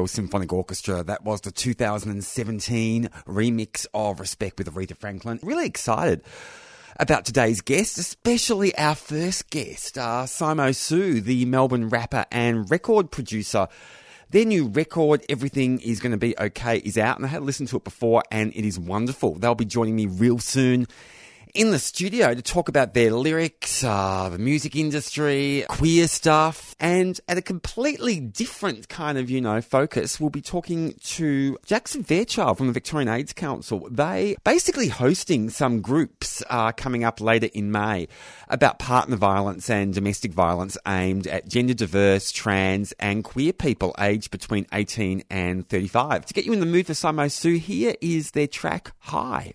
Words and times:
Royal 0.00 0.08
Symphonic 0.08 0.50
Orchestra. 0.50 1.02
That 1.02 1.24
was 1.24 1.42
the 1.42 1.50
2017 1.50 3.10
remix 3.26 3.86
of 3.92 4.18
Respect 4.18 4.56
with 4.56 4.72
Aretha 4.72 4.96
Franklin. 4.96 5.38
Really 5.42 5.66
excited 5.66 6.22
about 6.98 7.26
today's 7.26 7.60
guest, 7.60 7.98
especially 7.98 8.74
our 8.78 8.94
first 8.94 9.50
guest, 9.50 9.98
uh, 9.98 10.22
Simo 10.24 10.74
Soo, 10.74 11.20
the 11.20 11.44
Melbourne 11.44 11.90
rapper 11.90 12.24
and 12.32 12.70
record 12.70 13.10
producer. 13.10 13.68
Their 14.30 14.46
new 14.46 14.68
record, 14.68 15.22
Everything 15.28 15.80
is 15.80 16.00
Going 16.00 16.12
to 16.12 16.16
Be 16.16 16.34
Okay, 16.38 16.78
is 16.78 16.96
out, 16.96 17.18
and 17.18 17.26
I 17.26 17.28
had 17.28 17.42
listened 17.42 17.68
to 17.68 17.76
it 17.76 17.84
before, 17.84 18.22
and 18.30 18.54
it 18.54 18.66
is 18.66 18.78
wonderful. 18.78 19.34
They'll 19.34 19.54
be 19.54 19.66
joining 19.66 19.96
me 19.96 20.06
real 20.06 20.38
soon 20.38 20.86
in 21.54 21.70
the 21.70 21.78
studio 21.78 22.34
to 22.34 22.42
talk 22.42 22.68
about 22.68 22.94
their 22.94 23.12
lyrics, 23.12 23.82
uh, 23.82 24.28
the 24.30 24.38
music 24.38 24.76
industry, 24.76 25.64
queer 25.68 26.06
stuff, 26.08 26.74
and 26.80 27.20
at 27.28 27.38
a 27.38 27.42
completely 27.42 28.20
different 28.20 28.88
kind 28.88 29.18
of, 29.18 29.30
you 29.30 29.40
know, 29.40 29.60
focus, 29.60 30.20
we'll 30.20 30.30
be 30.30 30.42
talking 30.42 30.94
to 31.02 31.58
Jackson 31.66 32.04
Fairchild 32.04 32.58
from 32.58 32.66
the 32.66 32.72
Victorian 32.72 33.08
AIDS 33.08 33.32
Council. 33.32 33.88
They 33.90 34.36
basically 34.44 34.88
hosting 34.88 35.50
some 35.50 35.80
groups 35.80 36.42
uh, 36.48 36.72
coming 36.72 37.04
up 37.04 37.20
later 37.20 37.48
in 37.52 37.70
May 37.70 38.08
about 38.48 38.78
partner 38.78 39.16
violence 39.16 39.68
and 39.70 39.94
domestic 39.94 40.32
violence 40.32 40.76
aimed 40.86 41.26
at 41.26 41.48
gender 41.48 41.74
diverse, 41.74 42.32
trans, 42.32 42.92
and 42.92 43.24
queer 43.24 43.52
people 43.52 43.94
aged 43.98 44.30
between 44.30 44.66
18 44.72 45.24
and 45.30 45.68
35. 45.68 46.26
To 46.26 46.34
get 46.34 46.44
you 46.44 46.52
in 46.52 46.60
the 46.60 46.66
mood 46.66 46.86
for 46.86 46.92
Simo 46.92 47.30
Soo, 47.30 47.54
here 47.56 47.94
is 48.00 48.32
their 48.32 48.46
track 48.46 48.92
High. 48.98 49.54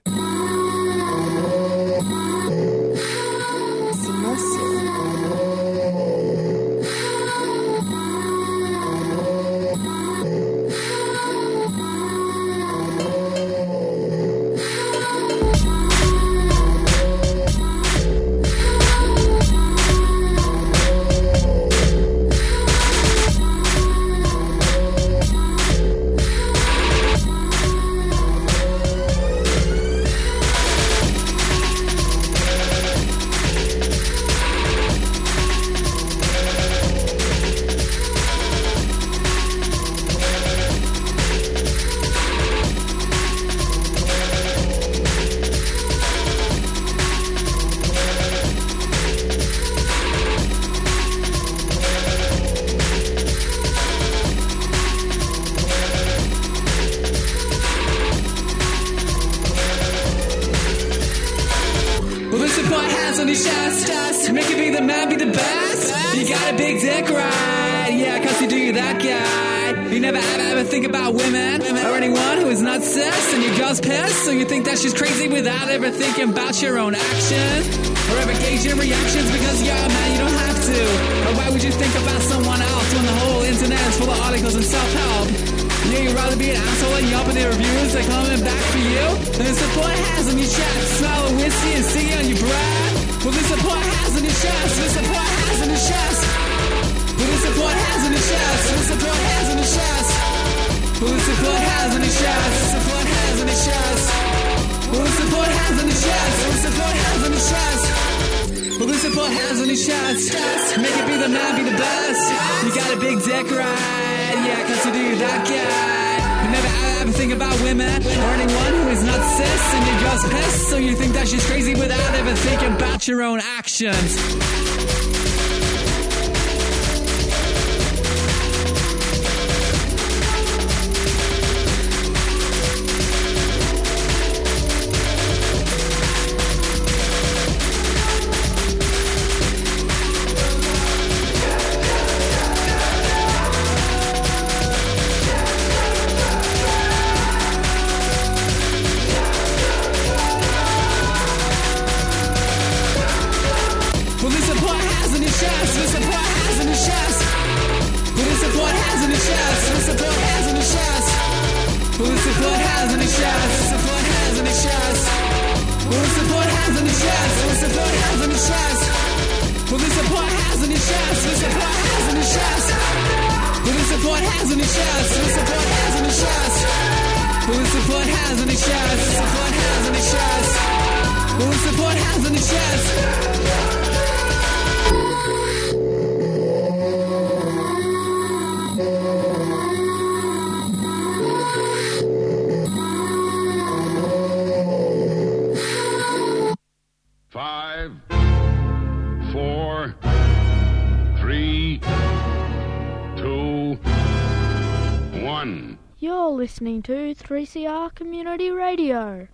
3CR 207.25 207.95
Community 207.95 208.51
Radio. 208.51 209.27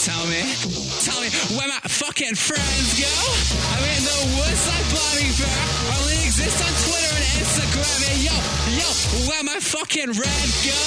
Tell 0.00 0.24
me, 0.24 0.40
tell 1.04 1.20
me 1.20 1.28
where 1.52 1.68
my 1.68 1.80
fucking 1.84 2.34
friends 2.34 2.96
go. 2.96 3.12
I'm 3.76 3.84
in 3.84 4.02
the 4.08 4.40
woods 4.40 4.64
like 4.66 4.88
Bobby 4.88 5.28
Bear. 5.36 6.00
Only 6.00 6.24
exist 6.24 6.64
on 6.64 6.72
Twitter 6.88 7.19
Instagram. 7.38 8.00
And 8.10 8.20
yo, 8.24 8.36
yo, 8.74 8.88
where 9.28 9.44
my 9.44 9.58
fucking 9.60 10.10
red 10.16 10.48
go? 10.66 10.82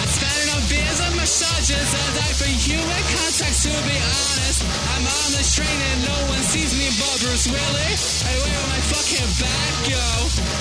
I'm 0.00 0.08
spending 0.08 0.48
on 0.56 0.62
beers 0.70 1.00
and 1.04 1.14
massages 1.16 1.90
and 1.92 2.14
I 2.22 2.30
for 2.36 2.48
human 2.48 3.02
contact. 3.12 3.56
To 3.62 3.72
be 3.84 3.98
honest, 3.98 4.64
I'm 4.96 5.04
on 5.04 5.28
the 5.36 5.44
train 5.44 5.78
and 5.92 6.00
no 6.08 6.18
one 6.32 6.42
sees 6.42 6.72
me 6.74 6.88
but 6.96 7.16
Bruce 7.20 7.46
Willis. 7.46 8.22
Hey, 8.24 8.38
where 8.40 8.56
will 8.56 8.70
my 8.72 8.82
fucking 8.90 9.30
back 9.38 9.72
go? 9.86 10.06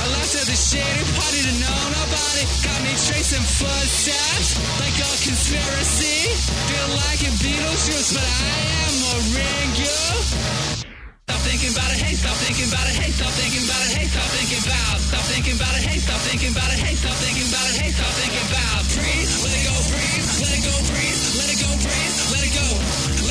I 0.01 0.05
left 0.19 0.35
at 0.35 0.45
the 0.45 0.57
shady 0.57 1.05
party 1.15 1.41
to 1.47 1.53
know 1.63 1.79
nobody. 1.95 2.43
Got 2.61 2.79
me 2.83 2.93
tracing 3.07 3.45
footsteps 3.45 4.59
like 4.83 4.97
a 4.99 5.11
conspiracy. 5.23 6.35
Feel 6.67 6.89
like 7.07 7.21
a 7.25 7.31
Beetlejuice, 7.41 8.13
but 8.13 8.27
I 8.27 8.57
am 8.85 8.95
a 9.01 9.15
Ringo. 9.33 10.90
Stop 11.31 11.47
thinking 11.47 11.71
about 11.71 11.87
it, 11.95 12.03
hey, 12.03 12.11
stop 12.19 12.35
thinking 12.43 12.67
about 12.67 12.87
it, 12.91 12.95
hey, 12.99 13.11
stop 13.15 13.31
thinking 13.39 13.63
about 13.63 13.79
it, 13.87 13.91
hey, 13.95 14.03
stop 14.11 14.27
thinking 14.35 14.59
about, 14.67 14.99
stop 14.99 15.23
thinking 15.31 15.55
about 15.55 15.75
it, 15.79 15.83
hey, 15.87 15.99
stop 16.03 16.19
thinking 16.27 16.51
about 16.51 16.71
it, 16.75 16.79
hey, 16.83 16.91
stop 16.99 17.15
thinking 17.23 17.47
about 17.47 17.67
it, 17.71 17.75
hey, 17.79 17.91
stop 17.95 18.11
thinking 18.19 18.45
about. 18.51 18.83
Breathe, 18.91 19.31
let 19.39 19.55
it 19.55 19.63
go, 19.63 19.75
breathe, 19.87 20.27
let 20.43 20.51
it 20.51 20.63
go, 20.67 20.75
breathe, 20.91 21.23
let 21.39 21.47
it 21.55 21.59
go, 21.63 21.71
breathe, 21.71 22.15
let 22.35 22.43
it 22.43 22.51
go, 22.51 22.67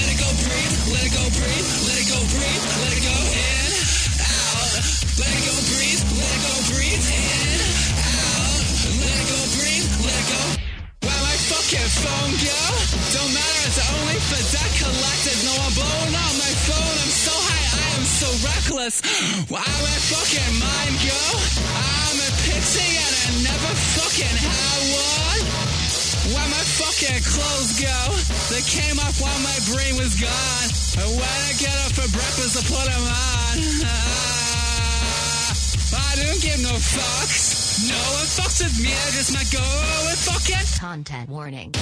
let 0.00 0.08
it 0.08 0.16
go, 0.16 0.28
breathe, 0.32 0.76
let 0.96 1.04
it 1.04 1.12
go, 1.12 1.24
breathe, 1.28 1.68
let 1.84 1.98
it 2.00 2.08
go, 2.08 2.18
breathe, 2.24 2.64
let 2.80 2.92
it 2.96 3.04
go 3.04 3.16
in, 3.36 3.68
out, 4.16 4.72
let 5.20 5.32
it 5.36 5.44
go, 5.44 5.54
breathe, 5.68 6.00
let 6.00 6.32
it 6.32 6.40
go, 6.40 6.52
breathe 6.72 7.04
in, 7.04 7.60
out, 8.00 8.64
let 8.96 9.16
it 9.20 9.28
go, 9.28 9.40
breathe, 9.60 9.88
let 10.08 10.16
it 10.16 10.28
go. 10.32 10.40
Where 11.04 11.20
my 11.20 11.36
fucking 11.52 11.90
phone 12.00 12.32
go? 12.48 12.60
Don't 13.12 13.32
matter, 13.36 13.60
it's 13.68 13.80
only 13.92 14.16
for 14.24 14.40
debt 14.56 14.72
collectors. 14.88 15.40
No, 15.44 15.52
I'm 15.52 15.72
blowing 15.76 16.16
up 16.16 16.32
my 16.40 16.52
phone. 16.64 16.99
So 18.20 18.28
reckless. 18.44 19.00
Where 19.48 19.64
my 19.64 19.96
fucking 20.12 20.52
mind 20.60 20.94
go? 21.00 21.16
I'm 21.72 22.20
a 22.20 22.28
pixie 22.44 23.00
and 23.00 23.14
I 23.16 23.48
never 23.48 23.72
fucking 23.96 24.36
had 24.36 24.80
one. 24.92 25.40
Where 26.36 26.48
my 26.52 26.60
fucking 26.60 27.24
clothes 27.24 27.80
go? 27.80 27.96
They 28.52 28.60
came 28.68 29.00
off 29.00 29.16
while 29.24 29.40
my 29.40 29.56
brain 29.72 29.96
was 29.96 30.20
gone. 30.20 30.68
And 31.00 31.16
when 31.16 31.38
I 31.48 31.56
get 31.56 31.72
up 31.88 31.96
for 31.96 32.04
breakfast, 32.12 32.60
I 32.60 32.62
put 32.68 32.84
them 32.92 33.04
on. 33.08 33.56
I 35.96 36.12
don't 36.20 36.44
give 36.44 36.60
no 36.60 36.76
fucks. 36.76 37.88
No 37.88 37.96
one 37.96 38.28
fucks 38.28 38.60
with 38.60 38.76
me, 38.84 38.92
I 38.92 39.08
just 39.16 39.32
might 39.32 39.48
go 39.48 39.64
and 39.64 40.18
fucking. 40.28 40.60
Content 40.78 41.30
warning. 41.30 41.72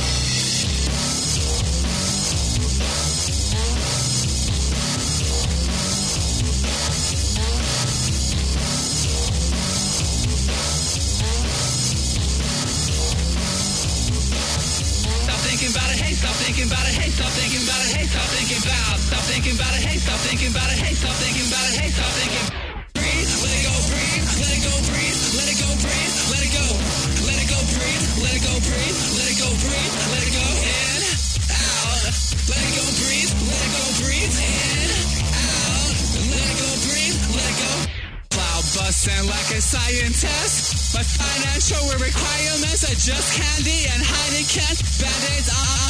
Busting 39.08 39.26
like 39.26 39.50
a 39.56 39.60
scientist. 39.60 40.94
My 40.94 41.02
financial 41.02 41.82
requirements 41.98 42.84
are 42.84 42.94
just 42.94 43.40
candy 43.40 43.86
and 43.92 44.02
Heineken. 44.02 45.00
Band-aids, 45.00 45.50
ah, 45.50 45.87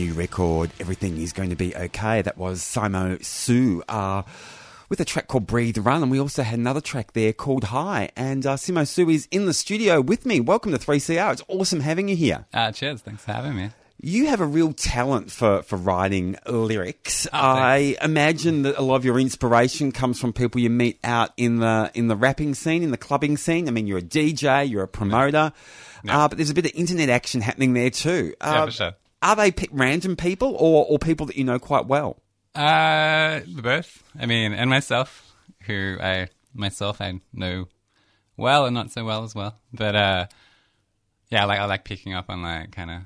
new 0.00 0.14
record, 0.14 0.70
Everything 0.80 1.18
Is 1.18 1.34
Going 1.34 1.50
to 1.50 1.56
Be 1.56 1.76
Okay. 1.76 2.22
That 2.22 2.38
was 2.38 2.62
Simo 2.62 3.22
Soo 3.22 3.82
uh, 3.86 4.22
with 4.88 4.98
a 4.98 5.04
track 5.04 5.28
called 5.28 5.46
Breathe 5.46 5.76
Run. 5.76 6.00
And 6.02 6.10
we 6.10 6.18
also 6.18 6.42
had 6.42 6.58
another 6.58 6.80
track 6.80 7.12
there 7.12 7.34
called 7.34 7.64
High. 7.64 8.08
And 8.16 8.46
uh, 8.46 8.54
Simo 8.56 8.88
Soo 8.88 9.10
is 9.10 9.28
in 9.30 9.44
the 9.44 9.52
studio 9.52 10.00
with 10.00 10.24
me. 10.24 10.40
Welcome 10.40 10.72
to 10.72 10.78
3CR. 10.78 11.32
It's 11.34 11.42
awesome 11.48 11.80
having 11.80 12.08
you 12.08 12.16
here. 12.16 12.46
Uh, 12.54 12.72
cheers. 12.72 13.02
Thanks 13.02 13.22
for 13.22 13.32
having 13.32 13.54
me. 13.54 13.72
You 14.00 14.28
have 14.28 14.40
a 14.40 14.46
real 14.46 14.72
talent 14.72 15.30
for, 15.30 15.62
for 15.64 15.76
writing 15.76 16.38
lyrics. 16.46 17.26
Oh, 17.26 17.38
I 17.38 17.96
imagine 18.00 18.62
that 18.62 18.78
a 18.78 18.82
lot 18.82 18.94
of 18.96 19.04
your 19.04 19.20
inspiration 19.20 19.92
comes 19.92 20.18
from 20.18 20.32
people 20.32 20.62
you 20.62 20.70
meet 20.70 20.98
out 21.04 21.32
in 21.36 21.58
the 21.58 21.90
in 21.92 22.08
the 22.08 22.16
rapping 22.16 22.54
scene, 22.54 22.82
in 22.82 22.90
the 22.90 22.96
clubbing 22.96 23.36
scene. 23.36 23.68
I 23.68 23.72
mean, 23.72 23.86
you're 23.86 23.98
a 23.98 24.02
DJ, 24.02 24.66
you're 24.70 24.84
a 24.84 24.88
promoter, 24.88 25.52
uh, 26.08 26.28
but 26.28 26.38
there's 26.38 26.48
a 26.48 26.54
bit 26.54 26.64
of 26.64 26.72
internet 26.74 27.10
action 27.10 27.42
happening 27.42 27.74
there 27.74 27.90
too. 27.90 28.32
Yeah, 28.40 28.62
Uh, 28.62 28.64
for 28.64 28.72
sure. 28.72 28.92
Are 29.22 29.36
they 29.36 29.52
random 29.70 30.16
people 30.16 30.54
or, 30.58 30.86
or 30.86 30.98
people 30.98 31.26
that 31.26 31.36
you 31.36 31.44
know 31.44 31.58
quite 31.58 31.86
well? 31.86 32.20
Uh, 32.54 33.40
both. 33.46 34.02
I 34.18 34.26
mean, 34.26 34.52
and 34.52 34.68
myself, 34.70 35.34
who 35.66 35.98
I 36.00 36.28
myself 36.54 37.00
I 37.00 37.20
know 37.32 37.66
well 38.36 38.66
and 38.66 38.74
not 38.74 38.90
so 38.90 39.04
well 39.04 39.22
as 39.24 39.34
well. 39.34 39.56
But 39.72 39.94
uh, 39.94 40.26
yeah, 41.30 41.44
like 41.44 41.60
I 41.60 41.64
like 41.66 41.84
picking 41.84 42.14
up 42.14 42.26
on 42.28 42.42
like 42.42 42.72
kind 42.72 42.90
of 42.90 43.02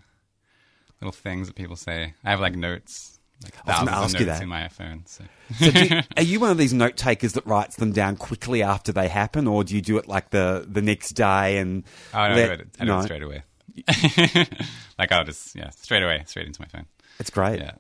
little 1.01 1.13
things 1.13 1.49
that 1.49 1.57
people 1.57 1.77
say. 1.77 2.15
I 2.25 2.31
have 2.31 2.41
like 2.41 2.55
notes, 2.55 3.19
like 3.43 3.55
was 3.67 3.77
gonna 3.77 3.91
thousands 3.91 4.15
ask 4.15 4.15
of 4.15 4.21
you 4.21 4.27
notes 4.27 4.39
that. 4.39 4.43
in 4.45 4.49
my 4.49 4.69
phone. 4.69 5.03
So, 5.07 5.25
So 5.59 5.71
do 5.73 5.85
you, 5.85 6.01
are 6.17 6.23
you 6.23 6.41
one 6.41 6.51
of 6.51 6.59
these 6.59 6.73
note 6.73 6.97
takers 6.97 7.33
that 7.35 7.45
writes 7.47 7.77
them 7.77 7.93
down 7.93 8.17
quickly 8.17 8.63
after 8.63 8.93
they 8.93 9.09
happen, 9.09 9.47
or 9.47 9.65
do 9.65 9.75
you 9.75 9.83
do 9.83 9.99
it 9.99 10.09
like 10.09 10.31
the, 10.31 10.65
the 10.67 10.81
next 10.81 11.11
day 11.13 11.59
and 11.59 11.85
oh 12.15 12.19
let- 12.19 12.31
I 12.31 12.35
do 12.57 12.63
it, 12.63 12.69
I 12.81 12.85
do 12.85 12.91
no, 12.91 12.99
it 13.01 13.03
straight 13.03 13.23
away. 13.23 13.43
like 14.99 15.13
I'll 15.13 15.25
just 15.25 15.55
yeah, 15.55 15.71
straight 15.71 16.03
away, 16.03 16.23
straight 16.27 16.47
into 16.47 16.61
my 16.61 16.69
phone. 16.69 16.87
It's 17.19 17.31
great. 17.31 17.61
Yeah. 17.61 17.73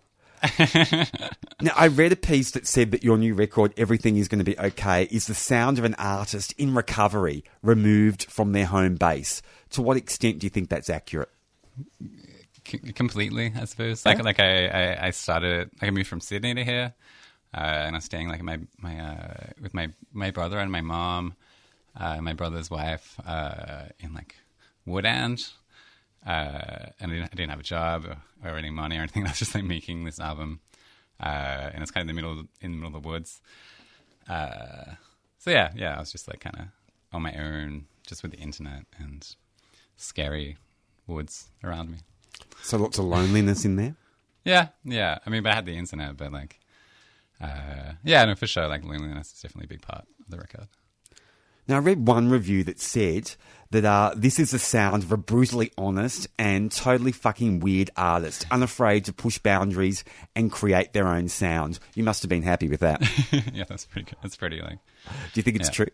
Now, 1.60 1.72
I 1.76 1.86
read 1.86 2.12
a 2.12 2.16
piece 2.16 2.50
that 2.50 2.66
said 2.66 2.90
that 2.90 3.02
your 3.02 3.16
new 3.16 3.32
record, 3.34 3.72
Everything 3.78 4.16
is 4.16 4.28
Going 4.28 4.40
to 4.40 4.44
Be 4.44 4.58
Okay, 4.58 5.04
is 5.10 5.26
the 5.26 5.34
sound 5.34 5.78
of 5.78 5.84
an 5.84 5.94
artist 5.94 6.52
in 6.58 6.74
recovery, 6.74 7.44
removed 7.62 8.24
from 8.30 8.52
their 8.52 8.66
home 8.66 8.96
base. 8.96 9.40
To 9.70 9.80
what 9.80 9.96
extent 9.96 10.40
do 10.40 10.46
you 10.46 10.50
think 10.50 10.68
that's 10.68 10.90
accurate? 10.90 11.30
C- 12.66 12.78
completely, 12.78 13.52
I 13.58 13.64
suppose. 13.64 14.04
Like 14.04 14.18
Yeah. 14.18 14.24
like 14.24 14.40
I, 14.40 14.66
I 14.66 15.06
I 15.06 15.10
started 15.10 15.70
like 15.80 15.88
I 15.88 15.90
moved 15.90 16.08
from 16.08 16.20
Sydney 16.20 16.54
to 16.54 16.64
here, 16.64 16.92
uh, 17.54 17.60
and 17.60 17.94
I 17.94 17.98
was 17.98 18.04
staying 18.04 18.28
like 18.28 18.42
my 18.42 18.58
my 18.78 18.98
uh, 18.98 19.46
with 19.62 19.72
my 19.72 19.88
my 20.12 20.30
brother 20.30 20.58
and 20.58 20.70
my 20.70 20.80
mom, 20.82 21.34
uh, 21.96 22.20
my 22.20 22.32
brother's 22.34 22.70
wife 22.70 23.18
uh, 23.26 23.84
in 24.00 24.12
like 24.12 24.34
Woodend, 24.86 25.52
uh, 26.26 26.86
and 27.00 27.12
I 27.12 27.14
didn't, 27.14 27.30
I 27.32 27.34
didn't 27.34 27.50
have 27.50 27.60
a 27.60 27.64
job 27.64 28.06
or, 28.06 28.16
or 28.48 28.56
any 28.56 28.70
money 28.70 28.96
or 28.96 29.00
anything. 29.00 29.22
I 29.26 29.30
was 29.30 29.38
just 29.38 29.54
like 29.54 29.64
making 29.64 30.04
this 30.04 30.20
album, 30.20 30.60
uh, 31.20 31.70
and 31.72 31.82
it's 31.82 31.90
kind 31.90 32.02
of 32.02 32.08
in 32.08 32.16
the 32.16 32.20
middle 32.20 32.40
of, 32.40 32.46
in 32.60 32.72
the 32.72 32.76
middle 32.76 32.96
of 32.96 33.02
the 33.02 33.08
woods. 33.08 33.40
Uh, 34.28 34.94
so 35.38 35.50
yeah, 35.50 35.72
yeah, 35.76 35.96
I 35.96 36.00
was 36.00 36.12
just 36.12 36.28
like 36.28 36.40
kind 36.40 36.56
of 36.58 36.66
on 37.12 37.22
my 37.22 37.34
own, 37.34 37.86
just 38.06 38.22
with 38.22 38.32
the 38.32 38.38
internet 38.38 38.84
and 38.98 39.34
scary 39.96 40.56
woods 41.06 41.48
around 41.62 41.90
me. 41.90 41.98
So 42.62 42.78
lots 42.78 42.98
of 42.98 43.04
loneliness 43.04 43.64
in 43.64 43.76
there? 43.76 43.94
Yeah, 44.44 44.68
yeah. 44.84 45.18
I 45.26 45.30
mean, 45.30 45.42
but 45.42 45.52
I 45.52 45.54
had 45.54 45.66
the 45.66 45.76
internet, 45.76 46.16
but 46.16 46.32
like, 46.32 46.58
uh, 47.40 47.92
yeah, 48.02 48.24
no, 48.24 48.34
for 48.34 48.46
sure. 48.46 48.68
Like, 48.68 48.84
loneliness 48.84 49.32
is 49.32 49.40
definitely 49.40 49.66
a 49.66 49.68
big 49.76 49.82
part 49.82 50.06
of 50.20 50.30
the 50.30 50.38
record. 50.38 50.68
Now, 51.68 51.76
I 51.76 51.78
read 51.78 52.06
one 52.06 52.28
review 52.28 52.64
that 52.64 52.78
said 52.80 53.32
that 53.70 53.84
uh, 53.84 54.12
this 54.16 54.38
is 54.38 54.50
the 54.52 54.58
sound 54.58 55.02
of 55.02 55.10
a 55.12 55.16
brutally 55.16 55.72
honest 55.78 56.28
and 56.38 56.70
totally 56.70 57.10
fucking 57.12 57.60
weird 57.60 57.90
artist, 57.96 58.46
unafraid 58.50 59.06
to 59.06 59.12
push 59.12 59.38
boundaries 59.38 60.04
and 60.36 60.52
create 60.52 60.92
their 60.92 61.08
own 61.08 61.28
sound. 61.28 61.78
You 61.94 62.04
must 62.04 62.22
have 62.22 62.28
been 62.28 62.42
happy 62.42 62.68
with 62.68 62.80
that. 62.80 63.00
Yeah, 63.52 63.64
that's 63.68 63.86
pretty 63.86 64.06
good. 64.10 64.16
That's 64.22 64.36
pretty 64.36 64.60
like, 64.60 64.78
do 65.06 65.10
you 65.34 65.42
think 65.42 65.56
it's 65.56 65.68
Yeah. 65.68 65.72
true? 65.72 65.86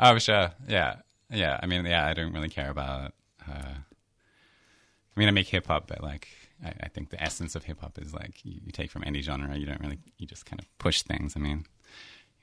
oh, 0.00 0.18
sure. 0.18 0.52
Yeah, 0.68 0.96
yeah. 1.30 1.58
I 1.62 1.66
mean, 1.66 1.84
yeah, 1.84 2.06
I 2.06 2.14
don't 2.14 2.32
really 2.32 2.48
care 2.48 2.70
about. 2.70 3.12
Uh, 3.48 3.74
I 5.16 5.20
mean, 5.20 5.28
I 5.28 5.32
make 5.32 5.48
hip 5.48 5.66
hop, 5.66 5.86
but 5.88 6.02
like, 6.02 6.28
I, 6.64 6.72
I 6.84 6.88
think 6.88 7.10
the 7.10 7.22
essence 7.22 7.54
of 7.54 7.64
hip 7.64 7.80
hop 7.80 7.98
is 7.98 8.14
like 8.14 8.44
you, 8.44 8.60
you 8.64 8.72
take 8.72 8.90
from 8.90 9.04
any 9.06 9.20
genre. 9.22 9.56
You 9.56 9.66
don't 9.66 9.80
really, 9.80 9.98
you 10.18 10.26
just 10.26 10.46
kind 10.46 10.60
of 10.60 10.66
push 10.78 11.02
things. 11.02 11.34
I 11.36 11.40
mean, 11.40 11.64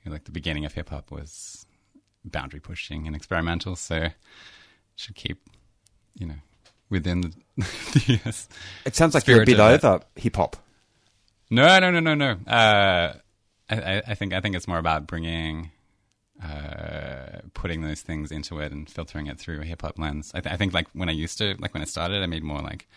you 0.04 0.10
know, 0.10 0.12
like 0.12 0.24
the 0.24 0.32
beginning 0.32 0.64
of 0.64 0.72
hip 0.74 0.88
hop 0.90 1.10
was 1.10 1.66
boundary 2.24 2.60
pushing 2.60 3.06
and 3.06 3.14
experimental, 3.16 3.76
so 3.76 4.08
should 4.96 5.14
keep, 5.14 5.48
you 6.14 6.26
know, 6.26 6.34
within 6.90 7.20
the, 7.22 7.32
the 7.56 8.20
yes. 8.24 8.48
It 8.84 8.94
sounds 8.96 9.14
like 9.14 9.26
you're 9.26 9.42
a 9.42 9.46
bit 9.46 9.58
over 9.86 10.04
hip 10.16 10.36
hop. 10.36 10.56
No, 11.50 11.78
no, 11.80 11.90
no, 11.90 12.00
no, 12.00 12.14
no. 12.14 12.30
Uh, 12.50 13.14
I, 13.70 13.76
I- 13.96 14.02
I 14.08 14.14
think 14.14 14.32
I 14.32 14.40
think 14.40 14.54
it's 14.56 14.68
more 14.68 14.78
about 14.78 15.06
bringing, 15.06 15.70
uh, 16.42 17.40
putting 17.54 17.82
those 17.82 18.00
things 18.02 18.30
into 18.32 18.58
it 18.60 18.72
and 18.72 18.88
filtering 18.88 19.26
it 19.26 19.38
through 19.38 19.60
a 19.60 19.64
hip 19.64 19.82
hop 19.82 19.98
lens. 19.98 20.32
I, 20.34 20.40
th- 20.40 20.52
I 20.52 20.56
think 20.56 20.72
like 20.74 20.88
when 20.92 21.08
I 21.08 21.12
used 21.12 21.38
to, 21.38 21.56
like 21.58 21.72
when 21.74 21.82
I 21.82 21.86
started, 21.86 22.22
I 22.22 22.26
made 22.26 22.42
more 22.42 22.60
like 22.60 22.88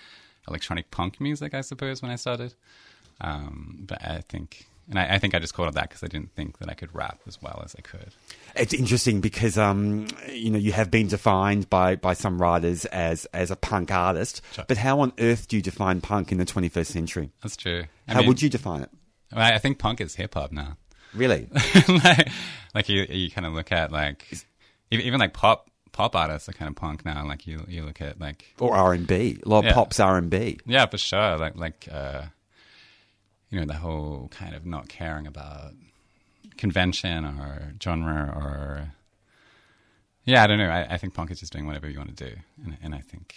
electronic 0.48 0.92
punk 0.92 1.20
music, 1.20 1.54
I 1.54 1.62
suppose, 1.62 2.02
when 2.02 2.12
I 2.12 2.16
started. 2.16 2.54
Um, 3.22 3.84
but 3.88 4.04
I 4.06 4.22
think, 4.28 4.68
and 4.90 5.00
I, 5.00 5.16
I 5.16 5.20
think 5.20 5.34
I 5.36 5.40
just 5.40 5.54
called 5.54 5.70
it 5.70 5.76
that 5.76 5.90
because 5.90 6.04
I 6.04 6.08
didn't 6.08 6.32
think 6.36 6.60
that 6.60 6.70
I 6.70 6.74
could 6.74 6.94
rap 6.94 7.20
as 7.28 7.42
well 7.42 7.62
as 7.66 7.76
I 7.78 7.82
could. 7.82 8.10
It's 8.56 8.74
interesting 8.74 9.22
because 9.22 9.58
um, 9.58 10.08
you 10.32 10.50
know 10.52 10.58
you 10.60 10.72
have 10.72 10.92
been 10.92 11.08
defined 11.08 11.70
by, 11.70 11.96
by 11.96 12.14
some 12.14 12.42
writers 12.42 12.86
as 12.86 13.26
as 13.34 13.52
a 13.52 13.56
punk 13.56 13.92
artist, 13.92 14.42
Sure. 14.54 14.66
but 14.68 14.78
how 14.78 15.00
on 15.02 15.14
earth 15.20 15.48
do 15.48 15.56
you 15.56 15.62
define 15.62 16.02
punk 16.02 16.32
in 16.32 16.38
the 16.38 16.46
21st 16.46 16.86
century? 16.86 17.32
That's 17.42 17.58
true. 17.58 17.86
I 18.08 18.14
How 18.14 18.20
mean, 18.20 18.28
would 18.30 18.42
you 18.42 18.50
define 18.50 18.82
it? 18.82 18.90
I, 19.34 19.54
I 19.54 19.58
think 19.58 19.80
punk 19.80 20.02
is 20.02 20.16
hip 20.16 20.34
hop 20.36 20.52
now. 20.52 20.78
Really? 21.14 21.48
like, 21.88 22.30
like 22.74 22.90
you, 22.90 23.06
you 23.10 23.32
kind 23.32 23.48
of 23.48 23.54
look 23.54 23.72
at 23.72 23.92
like 23.92 24.28
even, 24.92 25.06
even 25.06 25.20
like 25.20 25.34
pop 25.34 25.70
pop 25.92 26.14
artists 26.16 26.50
are 26.50 26.54
kind 26.54 26.68
of 26.70 26.76
punk 26.76 27.06
now. 27.06 27.26
Like 27.26 27.48
you 27.48 27.64
you 27.68 27.84
look 27.86 28.02
at 28.02 28.20
like 28.20 28.54
or 28.60 28.76
R 28.76 28.94
and 28.94 29.08
B? 29.08 29.40
A 29.46 29.50
lot 29.50 29.60
of 29.60 29.66
Yeah. 29.66 29.74
pop's 29.74 30.00
R 30.00 30.18
and 30.18 30.30
B. 30.30 30.60
Yeah, 30.66 30.86
for 30.86 30.98
sure. 30.98 31.38
Like 31.38 31.56
like 31.56 31.88
uh 31.92 32.24
you 33.50 33.60
know, 33.60 33.66
the 33.66 33.76
whole 33.76 34.28
kind 34.32 34.56
of 34.56 34.66
not 34.66 34.90
caring 34.90 35.28
about 35.28 35.74
convention 36.58 37.26
or 37.26 37.74
genre 37.82 38.34
or 38.36 38.92
yeah, 40.26 40.44
I 40.44 40.48
don't 40.48 40.58
know. 40.58 40.70
I, 40.70 40.94
I 40.94 40.98
think 40.98 41.14
punk 41.14 41.30
is 41.32 41.40
just 41.40 41.54
doing 41.54 41.68
whatever 41.68 41.88
you 41.90 41.98
want 42.00 42.16
to 42.18 42.30
do, 42.30 42.36
and, 42.64 42.78
and 42.82 42.96
I 42.96 43.00
think 43.00 43.36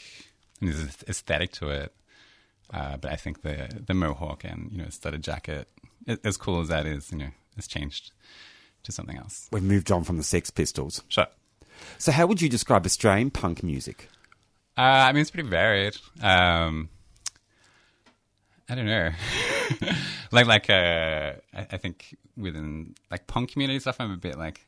and 0.60 0.68
there's 0.70 0.80
an 0.80 0.90
aesthetic 1.08 1.52
to 1.52 1.68
it. 1.70 1.92
Uh, 2.72 2.96
but 2.96 3.10
I 3.12 3.16
think 3.16 3.42
the 3.42 3.68
the 3.86 3.94
mohawk 3.94 4.44
and 4.44 4.70
you 4.72 4.78
know 4.78 4.88
studded 4.88 5.22
jacket, 5.22 5.68
a- 6.06 6.18
as 6.24 6.36
cool 6.36 6.60
as 6.60 6.68
that 6.68 6.86
is, 6.86 7.10
you 7.12 7.18
know, 7.18 7.30
has 7.56 7.66
changed 7.66 8.12
to 8.84 8.92
something 8.92 9.16
else. 9.16 9.48
We've 9.52 9.62
moved 9.62 9.90
on 9.92 10.04
from 10.04 10.16
the 10.16 10.22
Sex 10.22 10.50
Pistols. 10.50 11.02
Sure. 11.08 11.26
So, 11.98 12.10
how 12.12 12.26
would 12.26 12.40
you 12.42 12.48
describe 12.48 12.84
Australian 12.86 13.30
punk 13.30 13.62
music? 13.62 14.08
Uh, 14.76 14.80
I 14.80 15.12
mean, 15.12 15.22
it's 15.22 15.30
pretty 15.30 15.48
varied. 15.48 15.96
Um, 16.22 16.88
I 18.68 18.74
don't 18.74 18.86
know. 18.86 19.10
like, 20.32 20.46
like, 20.46 20.68
uh, 20.68 21.32
I, 21.54 21.66
I 21.70 21.76
think 21.78 22.16
within 22.36 22.94
like 23.10 23.26
punk 23.26 23.52
community 23.52 23.80
stuff, 23.80 23.96
I'm 23.98 24.12
a 24.12 24.16
bit 24.16 24.38
like 24.38 24.66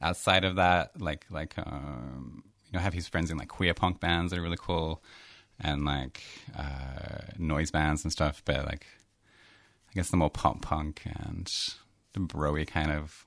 outside 0.00 0.44
of 0.44 0.56
that. 0.56 1.00
Like, 1.00 1.26
like, 1.30 1.54
um, 1.58 2.44
you 2.66 2.72
know, 2.72 2.78
I 2.78 2.82
have 2.82 2.94
his 2.94 3.08
friends 3.08 3.30
in 3.30 3.36
like 3.38 3.48
queer 3.48 3.74
punk 3.74 4.00
bands 4.00 4.30
that 4.30 4.38
are 4.38 4.42
really 4.42 4.58
cool, 4.58 5.02
and 5.60 5.84
like 5.84 6.22
uh, 6.56 7.32
noise 7.38 7.70
bands 7.70 8.04
and 8.04 8.12
stuff. 8.12 8.42
But 8.44 8.64
like, 8.66 8.86
I 9.90 9.94
guess 9.94 10.10
the 10.10 10.16
more 10.16 10.30
pop 10.30 10.62
punk 10.62 11.02
and 11.04 11.50
the 12.12 12.20
broy 12.20 12.66
kind 12.66 12.92
of 12.92 13.26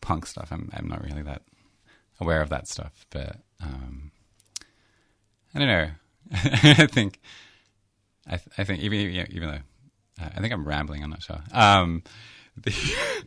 punk 0.00 0.26
stuff, 0.26 0.48
I'm 0.50 0.70
I'm 0.72 0.88
not 0.88 1.02
really 1.02 1.22
that 1.22 1.42
aware 2.20 2.40
of 2.40 2.50
that 2.50 2.68
stuff. 2.68 3.04
But 3.10 3.36
um, 3.62 4.12
I 5.54 5.58
don't 5.58 5.68
know. 5.68 5.90
I 6.32 6.86
think, 6.86 7.20
I, 8.26 8.36
th- 8.36 8.48
I 8.58 8.64
think 8.64 8.82
even 8.82 8.98
even 9.30 9.48
though 9.48 10.24
uh, 10.24 10.28
I 10.36 10.40
think 10.40 10.52
I'm 10.52 10.66
rambling, 10.66 11.02
I'm 11.02 11.10
not 11.10 11.22
sure. 11.22 11.40
Um, 11.52 12.02
the 12.56 12.70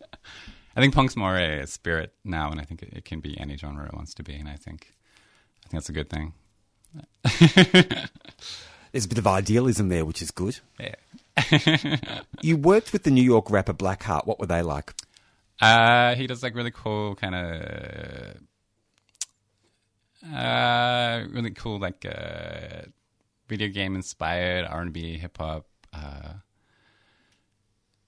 I 0.75 0.81
think 0.81 0.93
punk's 0.93 1.15
more 1.15 1.35
a 1.37 1.65
spirit 1.67 2.13
now, 2.23 2.51
and 2.51 2.59
I 2.61 2.63
think 2.63 2.83
it, 2.83 2.89
it 2.93 3.05
can 3.05 3.19
be 3.19 3.39
any 3.39 3.57
genre 3.57 3.85
it 3.85 3.93
wants 3.93 4.13
to 4.15 4.23
be, 4.23 4.35
and 4.35 4.47
I 4.47 4.55
think 4.55 4.93
I 5.65 5.69
think 5.69 5.73
that's 5.73 5.89
a 5.89 5.93
good 5.93 6.09
thing. 6.09 6.33
There's 8.91 9.05
a 9.05 9.09
bit 9.09 9.17
of 9.17 9.27
idealism 9.27 9.89
there, 9.89 10.05
which 10.05 10.21
is 10.21 10.31
good. 10.31 10.59
Yeah. 10.79 10.95
You 12.41 12.55
worked 12.57 12.93
with 12.93 13.03
the 13.03 13.11
New 13.11 13.23
York 13.23 13.49
rapper 13.49 13.73
Blackheart. 13.73 14.25
What 14.25 14.39
were 14.39 14.45
they 14.45 14.61
like? 14.61 14.93
Uh, 15.59 16.15
he 16.15 16.27
does 16.27 16.43
like 16.43 16.55
really 16.55 16.71
cool 16.71 17.15
kind 17.15 17.35
of, 17.35 18.37
uh, 20.33 21.23
really 21.31 21.51
cool 21.51 21.79
like 21.79 22.05
uh, 22.05 22.83
video 23.47 23.69
game 23.69 23.95
inspired 23.95 24.65
R 24.65 24.81
and 24.81 24.93
B 24.93 25.17
hip 25.17 25.37
hop. 25.37 25.65
Uh, 25.93 26.33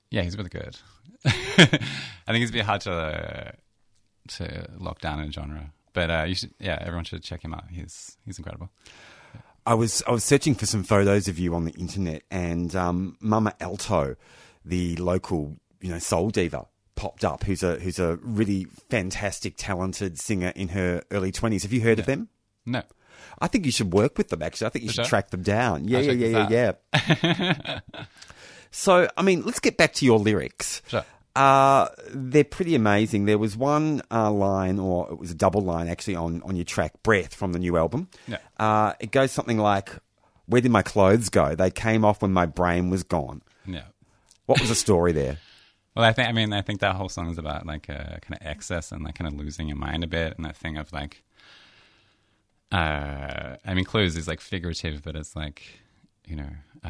yeah, 0.09 0.21
he's 0.23 0.37
really 0.37 0.49
good. 0.49 0.77
I 1.25 2.31
think 2.31 2.43
it's 2.43 2.49
a 2.49 2.53
bit 2.53 2.65
hard 2.65 2.81
to 2.81 3.53
to 4.29 4.69
lock 4.77 5.01
down 5.01 5.19
a 5.19 5.31
genre, 5.31 5.73
but 5.93 6.09
uh, 6.09 6.25
you 6.27 6.35
should. 6.35 6.53
Yeah, 6.59 6.77
everyone 6.79 7.05
should 7.05 7.23
check 7.23 7.43
him 7.43 7.53
out. 7.53 7.65
He's 7.69 8.17
he's 8.25 8.37
incredible. 8.37 8.69
I 9.65 9.73
was 9.73 10.01
I 10.07 10.11
was 10.11 10.23
searching 10.23 10.55
for 10.55 10.65
some 10.65 10.83
photos 10.83 11.27
of 11.27 11.37
you 11.37 11.53
on 11.55 11.65
the 11.65 11.73
internet, 11.73 12.23
and 12.31 12.75
um, 12.75 13.17
Mama 13.19 13.53
Alto, 13.59 14.15
the 14.65 14.95
local 14.95 15.57
you 15.81 15.89
know 15.89 15.99
soul 15.99 16.29
diva, 16.29 16.65
popped 16.95 17.25
up. 17.25 17.43
Who's 17.43 17.63
a 17.63 17.75
who's 17.75 17.99
a 17.99 18.17
really 18.21 18.65
fantastic, 18.89 19.55
talented 19.57 20.19
singer 20.19 20.53
in 20.55 20.69
her 20.69 21.03
early 21.11 21.31
twenties. 21.31 21.63
Have 21.63 21.73
you 21.73 21.81
heard 21.81 21.99
of 21.99 22.05
them? 22.05 22.29
No. 22.65 22.83
I 23.39 23.47
think 23.47 23.65
you 23.65 23.71
should 23.71 23.93
work 23.93 24.17
with 24.17 24.29
them. 24.29 24.41
Actually, 24.41 24.67
I 24.67 24.69
think 24.69 24.85
you 24.85 24.91
should 24.91 25.05
track 25.05 25.29
them 25.29 25.41
down. 25.41 25.87
Yeah, 25.87 25.99
yeah, 25.99 26.11
yeah, 26.11 26.49
yeah, 26.49 26.71
yeah. 27.21 27.79
so, 28.71 29.09
I 29.17 29.21
mean, 29.21 29.43
let's 29.43 29.59
get 29.59 29.77
back 29.77 29.93
to 29.95 30.05
your 30.05 30.19
lyrics. 30.19 30.81
Sure. 30.87 31.05
Uh, 31.35 31.87
they're 32.09 32.43
pretty 32.43 32.75
amazing. 32.75 33.25
There 33.25 33.37
was 33.37 33.55
one 33.55 34.01
uh, 34.11 34.31
line, 34.31 34.79
or 34.79 35.09
it 35.11 35.19
was 35.19 35.31
a 35.31 35.35
double 35.35 35.61
line 35.61 35.87
actually, 35.87 36.15
on, 36.15 36.41
on 36.43 36.55
your 36.55 36.65
track 36.65 37.01
"Breath" 37.03 37.33
from 37.33 37.53
the 37.53 37.59
new 37.59 37.77
album. 37.77 38.09
Yeah. 38.27 38.39
Uh, 38.57 38.93
it 38.99 39.11
goes 39.11 39.31
something 39.31 39.57
like, 39.57 39.91
"Where 40.47 40.59
did 40.59 40.71
my 40.71 40.81
clothes 40.81 41.29
go? 41.29 41.55
They 41.55 41.71
came 41.71 42.03
off 42.03 42.21
when 42.21 42.33
my 42.33 42.45
brain 42.45 42.89
was 42.89 43.03
gone." 43.03 43.41
Yeah. 43.65 43.83
What 44.47 44.59
was 44.59 44.69
the 44.69 44.75
story 44.75 45.11
there? 45.11 45.37
Well, 45.95 46.07
I 46.07 46.13
think 46.13 46.29
I 46.29 46.31
mean 46.31 46.53
I 46.53 46.61
think 46.61 46.79
that 46.79 46.95
whole 46.95 47.09
song 47.09 47.29
is 47.29 47.37
about 47.37 47.65
like 47.65 47.89
a 47.89 48.19
kind 48.21 48.39
of 48.39 48.47
excess 48.47 48.91
and 48.93 49.03
like 49.03 49.15
kind 49.15 49.27
of 49.27 49.37
losing 49.37 49.67
your 49.67 49.75
mind 49.75 50.03
a 50.03 50.07
bit, 50.07 50.37
and 50.37 50.45
that 50.45 50.55
thing 50.55 50.77
of 50.77 50.93
like, 50.93 51.23
uh, 52.71 53.55
I 53.65 53.73
mean, 53.73 53.85
clothes 53.85 54.15
is 54.15 54.27
like 54.27 54.41
figurative, 54.41 55.01
but 55.03 55.15
it's 55.15 55.35
like, 55.35 55.63
you 56.25 56.35
know, 56.35 56.49
uh, 56.83 56.89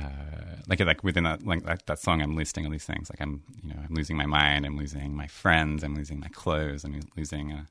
like 0.68 0.80
like 0.82 1.04
within 1.04 1.24
that 1.24 1.46
like 1.46 1.64
that, 1.64 1.86
that 1.86 2.00
song, 2.00 2.22
I'm 2.22 2.36
listing 2.36 2.66
all 2.66 2.72
these 2.72 2.86
things. 2.86 3.10
Like 3.10 3.22
I'm, 3.22 3.44
you 3.64 3.70
know, 3.70 3.80
I'm 3.88 3.94
losing 3.94 4.18
my 4.18 4.26
mind, 4.26 4.66
I'm 4.66 4.78
losing 4.78 5.16
my 5.16 5.28
friends, 5.28 5.84
I'm 5.84 5.96
losing 5.96 6.20
my 6.20 6.28
clothes, 6.28 6.84
I'm 6.84 7.00
losing 7.16 7.54
uh, 7.54 7.66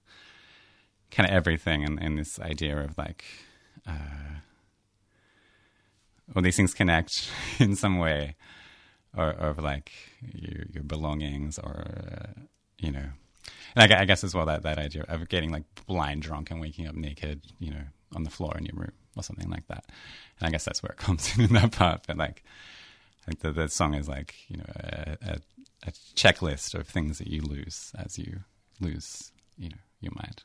kind 1.11 1.29
of 1.29 1.35
everything, 1.35 1.85
and, 1.85 2.03
and 2.03 2.19
this 2.19 2.41
idea 2.41 2.79
of 2.79 2.97
like, 2.97 3.25
uh, 3.87 4.41
these 6.41 6.57
things 6.57 6.75
connect 6.75 7.31
in 7.59 7.75
some 7.77 7.99
way 7.99 8.37
or, 9.17 9.29
or 9.29 9.49
of 9.49 9.59
like 9.59 9.93
your, 10.35 10.65
your 10.73 10.83
belongings 10.83 11.59
or 11.59 11.87
uh, 12.13 12.41
you 12.79 12.93
know 12.93 13.07
and 13.77 13.93
I, 13.93 14.01
I 14.01 14.05
guess 14.05 14.25
as 14.25 14.35
well 14.35 14.47
that, 14.47 14.63
that 14.63 14.79
idea 14.79 15.05
of 15.09 15.29
getting 15.29 15.51
like 15.51 15.65
blind 15.87 16.23
drunk 16.23 16.51
and 16.51 16.61
waking 16.61 16.87
up 16.87 16.95
naked 16.95 17.43
you 17.59 17.71
know 17.71 17.85
on 18.15 18.25
the 18.25 18.31
floor 18.31 18.57
in 18.59 18.67
your 18.67 18.77
room 18.77 18.93
or 19.17 19.23
something 19.23 19.51
like 19.51 19.67
that. 19.69 19.85
And 20.39 20.49
I 20.49 20.51
guess 20.51 20.65
that's 20.65 20.83
where 20.83 20.93
it 20.93 20.99
comes 21.07 21.37
in 21.37 21.45
in 21.45 21.53
that 21.55 21.73
part. 21.73 22.03
But 22.07 22.17
like 22.17 22.43
I 23.23 23.27
think 23.27 23.41
the, 23.41 23.53
the 23.53 23.69
song 23.69 23.95
is 23.95 24.09
like 24.09 24.35
you 24.49 24.59
know 24.59 24.67
a, 24.77 25.17
a, 25.23 25.39
a 25.87 25.93
checklist 26.15 26.75
of 26.75 26.87
things 26.89 27.19
that 27.19 27.29
you 27.29 27.43
lose 27.43 27.93
as 27.99 28.19
you 28.19 28.41
lose 28.81 29.33
you 29.57 29.69
know 29.69 29.77
your 30.01 30.13
mind 30.15 30.43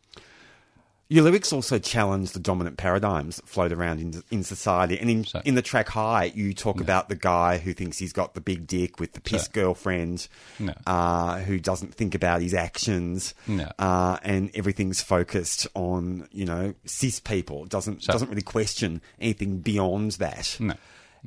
Your 1.10 1.24
lyrics 1.26 1.52
also 1.54 1.78
challenge 1.80 2.32
the 2.32 2.40
dominant 2.40 2.78
paradigms 2.78 3.36
that 3.36 3.48
float 3.48 3.72
around 3.72 4.00
in, 4.00 4.24
in 4.32 4.44
society. 4.44 4.98
And 5.00 5.10
in, 5.10 5.24
Sure. 5.26 5.42
in 5.46 5.54
the 5.56 5.62
track 5.62 5.90
High, 5.90 6.32
you 6.34 6.54
talk 6.54 6.80
about 6.80 7.10
the 7.10 7.16
guy 7.16 7.58
who 7.60 7.74
thinks 7.74 7.98
he's 8.00 8.14
got 8.14 8.34
the 8.34 8.42
big 8.42 8.66
dick 8.66 9.00
with 9.00 9.14
the 9.14 9.22
piss 9.22 9.44
Sure. 9.44 9.52
girlfriend, 9.64 10.28
No. 10.60 10.74
uh, 10.88 11.40
who 11.40 11.60
doesn't 11.60 11.94
think 11.94 12.16
about 12.16 12.42
his 12.42 12.54
actions, 12.54 13.34
No. 13.48 13.70
uh, 13.78 14.18
and 14.24 14.50
everything's 14.56 15.02
focused 15.02 15.68
on, 15.76 16.28
you 16.32 16.46
know, 16.46 16.74
cis 16.86 17.20
people. 17.20 17.66
Doesn't, 17.66 18.02
Sure. 18.04 18.14
doesn't 18.14 18.30
really 18.30 18.42
question 18.42 19.02
anything 19.20 19.60
beyond 19.60 20.14
that. 20.14 20.56
no 20.60 20.74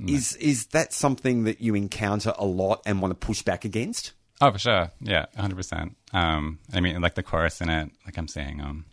Is, 0.07 0.35
is 0.37 0.67
that 0.69 0.93
something 0.95 1.45
that 1.45 1.61
you 1.61 1.75
encounter 1.75 2.33
a 2.39 2.45
lot 2.47 2.83
and 2.87 3.01
want 3.01 3.13
to 3.13 3.27
push 3.27 3.43
back 3.43 3.65
against? 3.65 4.13
Oh, 4.41 4.51
for 4.53 4.59
sure. 4.59 4.91
Yeah, 5.01 5.27
100%. 5.39 5.95
Um, 6.13 6.59
I 6.73 6.81
mean, 6.81 7.01
like 7.01 7.15
the 7.15 7.23
chorus 7.23 7.61
in 7.61 7.69
it, 7.71 7.91
like 8.05 8.17
I'm 8.19 8.29
saying, 8.29 8.61
um, 8.61 8.85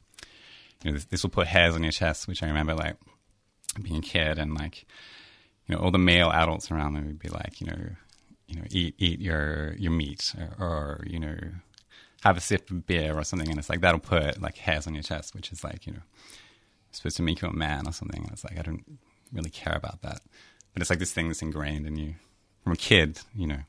you 0.84 0.91
know, 0.91 0.96
this, 0.96 1.06
this 1.06 1.24
will 1.24 1.30
put 1.30 1.48
hairs 1.48 1.76
on 1.76 1.84
your 1.84 1.91
chest, 1.91 2.28
which 2.28 2.43
I 2.43 2.48
remember 2.48 2.76
like 2.76 2.98
being 3.82 3.98
a 3.98 4.02
kid 4.02 4.38
and 4.38 4.54
like, 4.54 4.86
you 5.67 5.76
know, 5.76 5.82
all 5.82 5.91
the 5.91 5.98
male 5.98 6.32
adults 6.32 6.69
around 6.72 6.93
me 6.93 7.02
would 7.02 7.19
be 7.19 7.30
like, 7.30 7.62
you 7.62 7.67
know, 7.67 7.89
you 8.48 8.58
know, 8.58 8.65
eat, 8.69 8.96
eat 8.98 9.19
your, 9.19 9.74
your 9.78 9.91
meat 9.91 10.36
or, 10.38 10.65
or, 10.65 11.04
you 11.08 11.19
know, 11.19 11.38
have 12.24 12.38
a 12.38 12.41
sip 12.41 12.69
of 12.69 12.86
beer 12.86 13.17
or 13.17 13.24
something. 13.24 13.50
And 13.50 13.58
it's 13.58 13.69
like, 13.69 13.82
that'll 13.82 14.00
put 14.00 14.41
like 14.41 14.58
hairs 14.58 14.86
on 14.86 14.93
your 14.93 15.04
chest, 15.04 15.34
which 15.34 15.52
is 15.52 15.63
like, 15.63 15.88
you 15.88 15.93
know, 15.93 16.02
supposed 16.91 17.17
to 17.17 17.24
make 17.24 17.41
you 17.41 17.48
a 17.48 17.54
man 17.54 17.88
or 17.88 17.93
something. 17.93 18.22
And 18.22 18.32
it's 18.32 18.43
like, 18.43 18.60
I 18.60 18.62
don't 18.62 18.84
really 19.32 19.50
care 19.50 19.76
about 19.76 20.02
that. 20.02 20.22
But 20.74 20.82
it's 20.82 20.89
like 20.89 21.00
this 21.00 21.13
thing 21.13 21.28
that's 21.28 21.41
ingrained 21.41 21.88
in 21.88 21.96
you 21.98 22.15
from 22.63 22.74
a 22.74 22.78
kid, 22.78 23.19
you 23.36 23.48
know, 23.48 23.60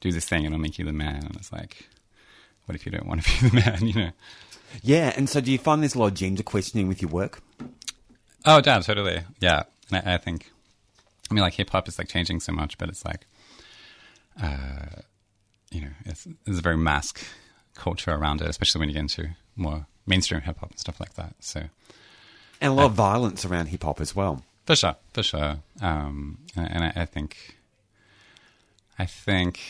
do 0.00 0.12
this 0.12 0.28
thing 0.28 0.44
and 0.44 0.54
it'll 0.54 0.62
make 0.62 0.78
you 0.78 0.84
the 0.84 0.92
man. 0.92 1.24
And 1.26 1.36
it's 1.36 1.52
like, 1.52 1.88
what 2.66 2.74
if 2.74 2.86
you 2.86 2.92
don't 2.92 3.06
want 3.06 3.22
to 3.22 3.42
be 3.42 3.48
the 3.50 3.54
man, 3.54 3.86
you 3.86 3.94
know? 3.94 4.10
Yeah. 4.82 5.12
And 5.16 5.28
so 5.28 5.40
do 5.40 5.50
you 5.50 5.58
find 5.58 5.82
there's 5.82 5.94
a 5.94 5.98
lot 5.98 6.08
of 6.08 6.14
gender 6.14 6.42
questioning 6.42 6.88
with 6.88 7.02
your 7.02 7.10
work? 7.10 7.42
Oh, 8.44 8.60
damn, 8.60 8.82
totally. 8.82 9.20
Yeah. 9.40 9.64
I, 9.92 10.14
I 10.14 10.16
think, 10.18 10.50
I 11.30 11.34
mean, 11.34 11.42
like 11.42 11.54
hip 11.54 11.70
hop 11.70 11.88
is 11.88 11.98
like 11.98 12.08
changing 12.08 12.40
so 12.40 12.52
much, 12.52 12.78
but 12.78 12.88
it's 12.88 13.04
like, 13.04 13.26
uh, 14.42 15.02
you 15.70 15.82
know, 15.82 15.90
it's, 16.04 16.26
there's 16.44 16.58
a 16.58 16.62
very 16.62 16.76
mask 16.76 17.24
culture 17.74 18.12
around 18.12 18.40
it, 18.40 18.48
especially 18.48 18.80
when 18.80 18.88
you 18.88 18.94
get 18.94 19.00
into 19.00 19.30
more 19.56 19.86
mainstream 20.06 20.40
hip 20.40 20.58
hop 20.58 20.70
and 20.70 20.78
stuff 20.78 21.00
like 21.00 21.14
that. 21.14 21.34
So, 21.40 21.62
And 22.60 22.72
a 22.72 22.74
lot 22.74 22.86
of 22.86 22.92
violence 22.92 23.44
around 23.44 23.66
hip 23.66 23.82
hop 23.82 24.00
as 24.00 24.14
well. 24.16 24.42
For 24.66 24.76
sure, 24.76 24.96
for 25.12 25.22
sure. 25.22 25.56
Um, 25.80 26.38
and 26.56 26.70
and 26.70 26.84
I, 26.84 26.92
I 27.02 27.04
think, 27.04 27.56
I 28.98 29.06
think, 29.06 29.60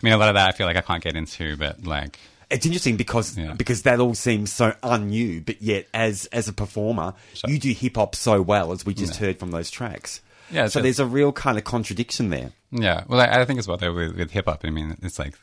I 0.00 0.06
mean, 0.06 0.12
a 0.12 0.16
lot 0.16 0.28
of 0.28 0.34
that 0.34 0.48
I 0.48 0.52
feel 0.52 0.66
like 0.66 0.76
I 0.76 0.80
can't 0.80 1.02
get 1.02 1.16
into, 1.16 1.56
but 1.56 1.84
like, 1.84 2.18
It's 2.50 2.64
interesting 2.64 2.96
because 2.96 3.36
Yeah. 3.36 3.52
because 3.52 3.82
that 3.82 4.00
all 4.00 4.14
seems 4.14 4.52
so 4.52 4.72
unnew, 4.82 5.44
but 5.44 5.60
yet 5.60 5.86
as 5.92 6.26
as 6.26 6.48
a 6.48 6.52
performer, 6.52 7.14
Sure. 7.34 7.50
you 7.50 7.58
do 7.58 7.72
hip 7.72 7.96
hop 7.96 8.14
so 8.14 8.40
well 8.40 8.72
as 8.72 8.86
we 8.86 8.94
just 8.94 9.16
heard 9.16 9.38
from 9.38 9.50
those 9.50 9.70
tracks. 9.70 10.22
Yeah, 10.50 10.64
so 10.64 10.78
so- 10.78 10.82
there's 10.82 10.98
a 10.98 11.04
real 11.06 11.30
kind 11.32 11.58
of 11.58 11.64
contradiction 11.64 12.30
there. 12.30 12.52
yeah. 12.70 13.04
Well, 13.06 13.20
I, 13.20 13.40
I 13.40 13.44
think 13.44 13.58
as 13.58 13.68
well 13.68 13.76
though 13.76 13.92
with, 13.92 14.16
with 14.16 14.30
hip 14.30 14.46
hop. 14.46 14.64
I 14.64 14.70
mean, 14.70 14.96
it's 15.02 15.18
like 15.18 15.34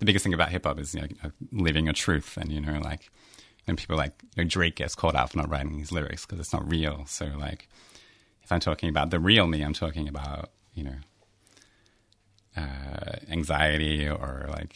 the 0.00 0.04
biggest 0.04 0.24
thing 0.24 0.34
about 0.34 0.48
hip 0.50 0.64
hop 0.66 0.80
is 0.80 0.94
you 0.96 1.02
know 1.02 1.30
living 1.52 1.84
your 1.84 1.94
truth, 1.94 2.36
and 2.36 2.50
you 2.50 2.60
know 2.60 2.80
like, 2.80 3.08
and 3.68 3.78
people 3.78 3.96
like 3.96 4.12
you 4.34 4.42
know, 4.42 4.48
Drake 4.48 4.74
gets 4.74 4.96
called 4.96 5.14
out 5.14 5.30
for 5.30 5.38
not 5.38 5.48
writing 5.48 5.78
his 5.78 5.92
lyrics 5.92 6.26
because 6.26 6.40
it's 6.40 6.52
not 6.52 6.68
real. 6.68 7.04
So 7.06 7.26
like, 7.38 7.68
if 8.42 8.50
I'm 8.50 8.58
talking 8.58 8.88
about 8.88 9.10
the 9.10 9.20
real 9.20 9.46
me, 9.46 9.62
I'm 9.62 9.74
talking 9.74 10.08
about 10.08 10.50
you 10.74 10.82
know 10.82 10.96
uh, 12.56 13.16
anxiety 13.30 14.08
or 14.08 14.46
like 14.50 14.74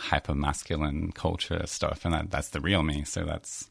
hyper 0.00 0.34
masculine 0.34 1.12
culture 1.12 1.62
stuff, 1.66 2.04
and 2.04 2.14
that, 2.14 2.30
that's 2.30 2.48
the 2.48 2.60
real 2.60 2.82
me. 2.82 3.04
So 3.04 3.24
that's 3.24 3.70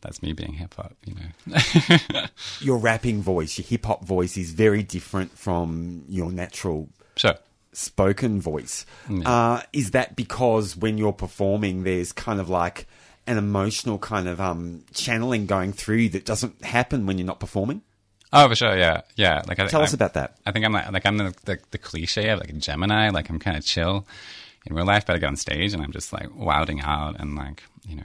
that's 0.00 0.22
me 0.22 0.32
being 0.32 0.54
hip 0.54 0.74
hop, 0.74 0.94
you 1.04 1.14
know. 1.14 2.26
Your 2.60 2.78
rapping 2.78 3.22
voice, 3.22 3.58
your 3.58 3.66
hip 3.66 3.86
hop 3.86 4.04
voice, 4.04 4.36
is 4.36 4.52
very 4.52 4.82
different 4.82 5.36
from 5.36 6.04
your 6.08 6.30
natural 6.30 6.88
sure. 7.16 7.34
spoken 7.72 8.40
voice. 8.40 8.86
Uh, 9.24 9.62
is 9.72 9.92
that 9.92 10.14
because 10.14 10.76
when 10.76 10.98
you're 10.98 11.12
performing, 11.12 11.82
there's 11.82 12.12
kind 12.12 12.40
of 12.40 12.48
like 12.48 12.86
an 13.26 13.38
emotional 13.38 13.98
kind 13.98 14.28
of 14.28 14.40
um, 14.40 14.84
channeling 14.92 15.46
going 15.46 15.72
through 15.72 15.96
you 15.96 16.08
that 16.10 16.24
doesn't 16.24 16.62
happen 16.64 17.06
when 17.06 17.18
you're 17.18 17.26
not 17.26 17.40
performing? 17.40 17.82
Oh, 18.32 18.48
for 18.48 18.54
sure, 18.54 18.76
yeah, 18.76 19.02
yeah. 19.16 19.42
Like, 19.48 19.58
I, 19.58 19.66
Tell 19.66 19.82
us 19.82 19.94
I- 19.94 19.96
about 19.96 20.14
that. 20.14 20.36
I 20.44 20.52
think 20.52 20.64
I'm 20.64 20.72
like, 20.72 20.92
like 20.92 21.06
I'm 21.06 21.16
the, 21.16 21.34
the, 21.44 21.58
the 21.70 21.78
cliche 21.78 22.28
of 22.28 22.40
like 22.40 22.50
a 22.50 22.54
Gemini. 22.54 23.10
Like 23.10 23.30
I'm 23.30 23.38
kind 23.38 23.56
of 23.56 23.64
chill 23.64 24.06
in 24.66 24.74
real 24.74 24.86
life, 24.86 25.06
but 25.06 25.16
I 25.16 25.18
get 25.18 25.28
on 25.28 25.36
stage 25.36 25.72
and 25.72 25.82
I'm 25.82 25.92
just 25.92 26.12
like 26.12 26.28
wilding 26.34 26.80
out 26.80 27.18
and 27.20 27.34
like 27.36 27.62
you 27.86 27.96
know 27.96 28.04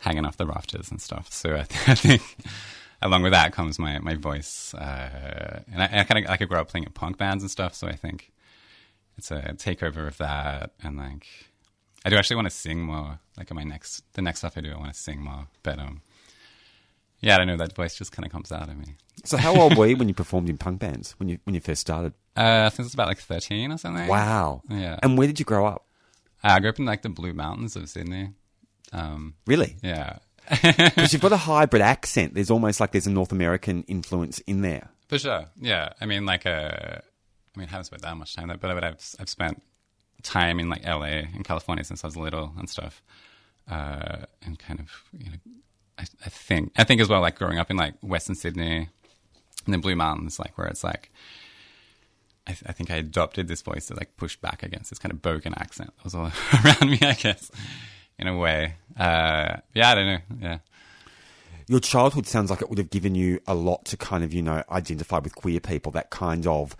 hanging 0.00 0.24
off 0.24 0.36
the 0.36 0.46
rafters 0.46 0.90
and 0.90 1.00
stuff. 1.00 1.32
So 1.32 1.54
I, 1.54 1.62
th- 1.62 1.88
I 1.88 1.94
think 1.94 2.22
along 3.02 3.22
with 3.22 3.32
that 3.32 3.52
comes 3.52 3.78
my 3.78 3.98
my 3.98 4.14
voice, 4.14 4.74
uh, 4.74 5.62
and 5.72 5.82
I, 5.82 6.00
I 6.00 6.04
kind 6.04 6.24
of 6.24 6.30
I 6.30 6.36
grew 6.44 6.58
up 6.58 6.68
playing 6.68 6.84
in 6.84 6.92
punk 6.92 7.18
bands 7.18 7.42
and 7.42 7.50
stuff. 7.50 7.74
So 7.74 7.86
I 7.86 7.94
think 7.94 8.32
it's 9.16 9.30
a 9.30 9.54
takeover 9.56 10.06
of 10.08 10.18
that, 10.18 10.72
and 10.82 10.96
like 10.96 11.26
I 12.04 12.10
do 12.10 12.16
actually 12.16 12.36
want 12.36 12.46
to 12.46 12.54
sing 12.54 12.80
more. 12.82 13.18
Like 13.36 13.50
in 13.50 13.56
my 13.56 13.64
next 13.64 14.02
the 14.14 14.22
next 14.22 14.40
stuff 14.40 14.56
I 14.56 14.60
do, 14.60 14.72
I 14.72 14.78
want 14.78 14.92
to 14.92 14.98
sing 15.00 15.20
more, 15.20 15.46
but 15.62 15.78
um. 15.78 16.02
Yeah, 17.22 17.34
I 17.34 17.36
don't 17.38 17.48
know. 17.48 17.58
That 17.58 17.74
voice 17.74 17.96
just 17.96 18.12
kind 18.12 18.24
of 18.24 18.32
comes 18.32 18.50
out 18.50 18.70
of 18.70 18.78
me. 18.78 18.94
So 19.26 19.36
how 19.36 19.54
old 19.54 19.76
were 19.76 19.86
you 19.86 19.94
when 19.94 20.08
you 20.08 20.14
performed 20.14 20.48
in 20.48 20.56
punk 20.56 20.80
bands 20.80 21.12
when 21.18 21.28
you 21.28 21.38
when 21.44 21.54
you 21.54 21.60
first 21.60 21.82
started? 21.82 22.14
Uh, 22.36 22.64
I 22.66 22.70
think 22.70 22.86
it's 22.86 22.94
about 22.94 23.08
like 23.08 23.18
13 23.18 23.72
or 23.72 23.78
something. 23.78 24.06
Wow. 24.06 24.62
Yeah. 24.68 24.98
And 25.02 25.18
where 25.18 25.26
did 25.26 25.38
you 25.38 25.44
grow 25.44 25.66
up? 25.66 25.86
Uh, 26.42 26.48
I 26.52 26.60
grew 26.60 26.70
up 26.70 26.78
in 26.78 26.84
like 26.84 27.02
the 27.02 27.08
Blue 27.08 27.32
Mountains 27.34 27.76
of 27.76 27.88
Sydney. 27.88 28.30
Um, 28.92 29.34
Really? 29.46 29.76
yeah. 29.82 30.18
Because 30.50 31.12
you've 31.12 31.22
got 31.22 31.32
a 31.32 31.36
hybrid 31.36 31.82
accent. 31.82 32.34
There's 32.34 32.50
almost 32.50 32.80
like 32.80 32.92
there's 32.92 33.06
a 33.06 33.10
North 33.10 33.30
American 33.32 33.82
influence 33.84 34.38
in 34.40 34.62
there. 34.62 34.88
For 35.08 35.18
sure. 35.18 35.46
Yeah. 35.60 35.92
I 36.00 36.06
mean, 36.06 36.24
like, 36.26 36.46
uh, 36.46 36.98
I 37.54 37.58
mean, 37.58 37.68
I 37.68 37.70
haven't 37.70 37.84
spent 37.84 38.02
that 38.02 38.16
much 38.16 38.34
time 38.34 38.48
there, 38.48 38.56
but 38.56 38.82
I've, 38.84 39.14
I've 39.18 39.28
spent 39.28 39.62
time 40.22 40.58
in 40.60 40.68
like 40.68 40.84
LA 40.84 41.24
in 41.34 41.42
California 41.44 41.84
since 41.84 42.04
I 42.04 42.06
was 42.06 42.16
little 42.16 42.52
and 42.58 42.68
stuff. 42.70 43.02
Uh, 43.70 44.24
and 44.42 44.58
kind 44.58 44.80
of, 44.80 44.90
you 45.16 45.30
know, 45.30 45.36
I, 45.98 46.04
I 46.24 46.28
think, 46.30 46.72
I 46.76 46.84
think 46.84 47.00
as 47.00 47.08
well, 47.08 47.20
like 47.20 47.36
growing 47.38 47.58
up 47.58 47.70
in 47.70 47.76
like 47.76 47.94
Western 48.00 48.34
Sydney 48.34 48.88
and 49.66 49.74
the 49.74 49.78
Blue 49.78 49.94
Mountains, 49.96 50.38
like 50.38 50.56
where 50.58 50.66
it's 50.68 50.82
like, 50.82 51.12
I, 52.50 52.54
th- 52.54 52.62
I 52.66 52.72
think 52.72 52.90
I 52.90 52.96
adopted 52.96 53.48
this 53.48 53.62
voice 53.62 53.86
that 53.88 53.96
like 53.96 54.16
pushed 54.16 54.40
back 54.40 54.62
against 54.62 54.90
this 54.90 54.98
kind 54.98 55.12
of 55.12 55.22
bogan 55.22 55.54
accent 55.56 55.92
that 55.96 56.04
was 56.04 56.14
all 56.14 56.30
around 56.64 56.90
me, 56.90 56.98
I 57.02 57.14
guess, 57.14 57.50
in 58.18 58.26
a 58.28 58.36
way. 58.36 58.74
Uh, 58.98 59.56
yeah, 59.74 59.90
I 59.90 59.94
don't 59.94 60.06
know. 60.06 60.18
Yeah. 60.40 60.58
Your 61.68 61.78
childhood 61.80 62.26
sounds 62.26 62.50
like 62.50 62.62
it 62.62 62.68
would 62.68 62.78
have 62.78 62.90
given 62.90 63.14
you 63.14 63.38
a 63.46 63.54
lot 63.54 63.84
to 63.86 63.96
kind 63.96 64.24
of, 64.24 64.34
you 64.34 64.42
know, 64.42 64.64
identify 64.72 65.18
with 65.20 65.36
queer 65.36 65.60
people, 65.60 65.92
that 65.92 66.10
kind 66.10 66.44
of 66.48 66.74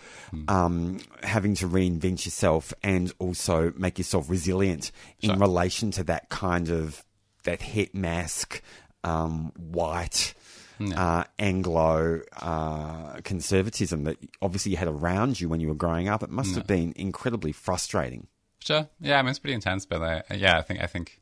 um, 0.49 0.99
having 1.23 1.55
to 1.57 1.69
reinvent 1.69 2.25
yourself 2.25 2.75
and 2.83 3.13
also 3.21 3.73
make 3.77 3.99
yourself 3.99 4.29
resilient 4.29 4.91
in 5.21 5.31
Sure. 5.31 5.39
relation 5.39 5.93
to 5.93 6.03
that 6.05 6.29
kind 6.29 6.71
of, 6.71 7.05
that 7.45 7.63
het 7.63 7.95
mask, 7.95 8.63
um, 9.05 9.53
white, 9.57 10.35
uh, 10.81 11.25
Anglo 11.39 12.21
uh, 12.41 13.21
conservatism 13.23 14.05
that 14.05 14.17
obviously 14.41 14.73
you 14.73 14.79
had 14.79 14.89
around 14.89 15.41
you 15.41 15.49
when 15.49 15.61
you 15.61 15.69
were 15.69 15.75
growing 15.75 16.09
up. 16.09 16.23
It 16.23 16.31
must 16.31 16.55
have 16.55 16.67
been 16.67 16.93
incredibly 16.97 17.53
frustrating. 17.53 18.27
Sure. 18.61 18.89
Yeah, 19.01 19.19
I 19.19 19.23
mean 19.23 19.31
it's 19.31 19.39
pretty 19.39 19.55
intense, 19.55 19.87
but 19.87 20.01
like, 20.01 20.25
yeah, 20.35 20.59
I 20.59 20.63
think 20.63 20.83
I 20.83 20.87
think 20.87 21.21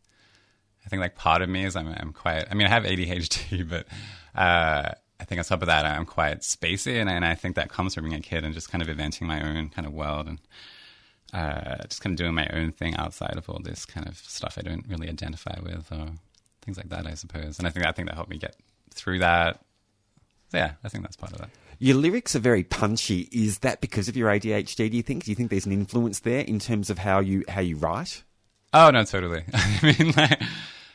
I 0.84 0.88
think 0.88 1.00
like 1.00 1.14
part 1.14 1.42
of 1.42 1.48
me 1.48 1.64
is 1.64 1.76
I'm 1.76 1.88
I'm 1.88 2.12
quite. 2.12 2.46
I 2.50 2.54
mean, 2.54 2.66
I 2.66 2.70
have 2.70 2.84
ADHD, 2.84 3.68
but 3.68 3.86
uh, 4.34 4.92
I 5.20 5.24
think 5.24 5.38
on 5.38 5.44
top 5.44 5.62
of 5.62 5.66
that, 5.66 5.84
I'm 5.84 6.06
quite 6.06 6.40
spacey, 6.40 7.00
and, 7.00 7.10
and 7.10 7.24
I 7.24 7.34
think 7.34 7.56
that 7.56 7.68
comes 7.68 7.94
from 7.94 8.04
being 8.04 8.16
a 8.16 8.20
kid 8.20 8.44
and 8.44 8.54
just 8.54 8.70
kind 8.70 8.82
of 8.82 8.88
inventing 8.88 9.26
my 9.26 9.42
own 9.42 9.68
kind 9.68 9.86
of 9.86 9.92
world 9.92 10.28
and 10.28 10.38
uh, 11.32 11.84
just 11.88 12.00
kind 12.00 12.14
of 12.14 12.18
doing 12.18 12.34
my 12.34 12.48
own 12.52 12.72
thing 12.72 12.96
outside 12.96 13.36
of 13.36 13.48
all 13.48 13.60
this 13.62 13.84
kind 13.84 14.08
of 14.08 14.16
stuff 14.16 14.56
I 14.58 14.62
don't 14.62 14.86
really 14.88 15.08
identify 15.08 15.58
with 15.62 15.92
or 15.92 16.06
things 16.62 16.76
like 16.76 16.88
that, 16.88 17.06
I 17.06 17.14
suppose. 17.14 17.58
And 17.58 17.66
I 17.66 17.70
think 17.70 17.86
I 17.86 17.92
think 17.92 18.08
that 18.08 18.14
helped 18.14 18.30
me 18.30 18.38
get 18.38 18.56
through 18.98 19.20
that. 19.20 19.60
Yeah, 20.52 20.72
I 20.82 20.88
think 20.88 21.04
that's 21.04 21.16
part 21.16 21.32
of 21.32 21.38
that. 21.38 21.50
Your 21.78 21.96
lyrics 21.96 22.34
are 22.34 22.40
very 22.40 22.64
punchy. 22.64 23.28
Is 23.30 23.60
that 23.60 23.80
because 23.80 24.08
of 24.08 24.16
your 24.16 24.28
ADHD? 24.28 24.90
Do 24.90 24.96
you 24.96 25.02
think? 25.02 25.24
Do 25.24 25.30
you 25.30 25.34
think 25.34 25.50
there's 25.50 25.66
an 25.66 25.72
influence 25.72 26.20
there 26.20 26.40
in 26.40 26.58
terms 26.58 26.90
of 26.90 26.98
how 26.98 27.20
you 27.20 27.44
how 27.48 27.60
you 27.60 27.76
write? 27.76 28.24
Oh 28.72 28.90
no, 28.90 29.04
totally. 29.04 29.44
I 29.54 29.78
mean, 29.82 30.12
like, 30.16 30.42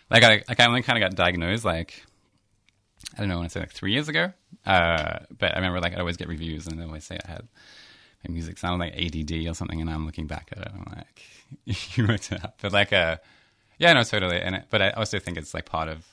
like 0.10 0.24
I, 0.24 0.44
I 0.48 0.68
only 0.68 0.82
kind 0.82 1.02
of 1.02 1.10
got 1.10 1.16
diagnosed 1.16 1.66
like 1.66 2.04
I 3.16 3.20
don't 3.20 3.30
know, 3.30 3.38
when 3.38 3.46
I 3.46 3.48
say 3.48 3.60
like 3.60 3.72
three 3.72 3.94
years 3.94 4.10
ago. 4.10 4.34
Uh, 4.66 5.20
but 5.38 5.54
I 5.54 5.56
remember 5.58 5.80
like 5.80 5.94
I'd 5.94 6.00
always 6.00 6.18
get 6.18 6.28
reviews 6.28 6.68
and 6.68 6.80
they'd 6.80 6.86
always 6.86 7.04
say 7.04 7.18
I 7.24 7.30
had 7.30 7.48
my 8.28 8.34
music 8.34 8.58
sounded 8.58 8.80
like 8.80 8.96
ADD 8.96 9.48
or 9.48 9.54
something, 9.54 9.82
and 9.82 9.90
I'm 9.90 10.06
looking 10.06 10.28
back 10.28 10.50
at 10.52 10.60
it, 10.60 10.68
and 10.74 10.84
I'm 10.88 10.96
like, 10.96 11.24
you 11.98 12.08
worked 12.08 12.32
it 12.32 12.44
out. 12.44 12.54
But 12.62 12.72
like, 12.72 12.94
uh, 12.94 13.18
yeah, 13.78 13.94
no, 13.94 14.04
totally. 14.04 14.40
And 14.40 14.56
it, 14.56 14.66
but 14.70 14.82
I 14.82 14.92
also 14.92 15.20
think 15.20 15.38
it's 15.38 15.54
like 15.54 15.66
part 15.66 15.90
of. 15.90 16.06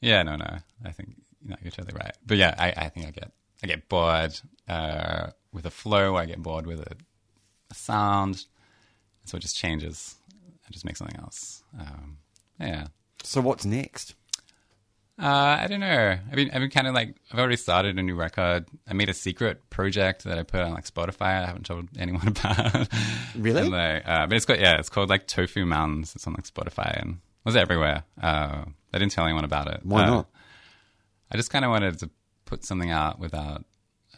Yeah, 0.00 0.22
no, 0.22 0.36
no. 0.36 0.58
I 0.84 0.90
think 0.92 1.16
no, 1.44 1.56
you're 1.62 1.70
totally 1.70 1.98
right. 1.98 2.16
But 2.26 2.36
yeah, 2.36 2.54
I, 2.58 2.72
I 2.76 2.88
think 2.88 3.06
I 3.06 3.10
get 3.10 3.32
I 3.62 3.66
get 3.66 3.88
bored 3.88 4.38
uh, 4.68 5.28
with 5.52 5.66
a 5.66 5.70
flow. 5.70 6.16
I 6.16 6.26
get 6.26 6.42
bored 6.42 6.66
with 6.66 6.80
a, 6.80 6.96
a 7.70 7.74
sound. 7.74 8.46
So 9.24 9.36
it 9.36 9.40
just 9.40 9.56
changes. 9.56 10.16
I 10.66 10.70
just 10.70 10.84
make 10.84 10.96
something 10.96 11.18
else. 11.20 11.62
Um, 11.78 12.18
yeah. 12.60 12.88
So 13.22 13.40
what's 13.40 13.64
next? 13.64 14.14
Uh, 15.20 15.58
I 15.60 15.66
don't 15.66 15.80
know. 15.80 16.16
I 16.30 16.34
mean, 16.36 16.50
I've 16.52 16.60
been 16.60 16.70
kind 16.70 16.86
of 16.86 16.94
like 16.94 17.16
I've 17.32 17.40
already 17.40 17.56
started 17.56 17.98
a 17.98 18.02
new 18.02 18.14
record. 18.14 18.66
I 18.86 18.92
made 18.92 19.08
a 19.08 19.14
secret 19.14 19.68
project 19.68 20.22
that 20.24 20.38
I 20.38 20.44
put 20.44 20.60
on 20.60 20.72
like 20.72 20.84
Spotify. 20.84 21.42
I 21.42 21.46
haven't 21.46 21.66
told 21.66 21.88
anyone 21.98 22.28
about. 22.28 22.88
Really? 23.36 23.62
And, 23.62 23.70
like, 23.70 24.06
uh, 24.06 24.26
but 24.28 24.36
it's 24.36 24.46
got 24.46 24.60
yeah, 24.60 24.78
it's 24.78 24.88
called 24.88 25.08
like 25.08 25.26
Tofu 25.26 25.66
Mountains. 25.66 26.14
It's 26.14 26.26
on 26.26 26.34
like 26.34 26.44
Spotify 26.44 27.00
and 27.02 27.14
it 27.14 27.44
was 27.44 27.56
everywhere. 27.56 28.04
Uh, 28.22 28.66
I 28.92 28.98
didn't 28.98 29.12
tell 29.12 29.24
anyone 29.24 29.44
about 29.44 29.68
it. 29.68 29.80
Why 29.84 30.04
Uh, 30.04 30.10
not? 30.10 30.28
I 31.30 31.36
just 31.36 31.50
kind 31.50 31.64
of 31.64 31.70
wanted 31.70 31.98
to 32.00 32.10
put 32.46 32.64
something 32.64 32.90
out 32.90 33.18
without 33.18 33.64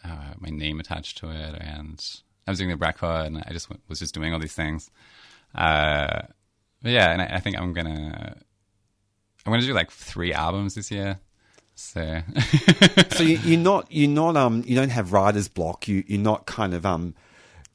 uh, 0.03 0.33
my 0.39 0.49
name 0.49 0.79
attached 0.79 1.17
to 1.19 1.29
it, 1.29 1.55
and 1.59 2.03
I 2.47 2.51
was 2.51 2.57
doing 2.57 2.69
the 2.69 2.77
record, 2.77 3.25
and 3.27 3.37
I 3.45 3.49
just 3.51 3.67
w- 3.69 3.81
was 3.87 3.99
just 3.99 4.13
doing 4.13 4.33
all 4.33 4.39
these 4.39 4.53
things. 4.55 4.89
Uh, 5.53 6.21
but 6.81 6.91
yeah, 6.91 7.11
and 7.11 7.21
I, 7.21 7.25
I 7.35 7.39
think 7.39 7.57
I'm 7.59 7.73
gonna 7.73 8.37
I'm 9.45 9.51
gonna 9.51 9.61
do 9.65 9.73
like 9.73 9.91
three 9.91 10.33
albums 10.33 10.75
this 10.75 10.89
year. 10.91 11.19
So 11.75 12.21
So 13.11 13.23
you, 13.23 13.37
you're 13.43 13.59
not 13.59 13.87
you're 13.91 14.09
not 14.09 14.37
um 14.37 14.63
you 14.65 14.75
don't 14.75 14.89
have 14.89 15.11
writer's 15.13 15.47
block. 15.47 15.87
You 15.87 16.03
you're 16.07 16.19
not 16.19 16.45
kind 16.45 16.73
of 16.73 16.85
um 16.85 17.13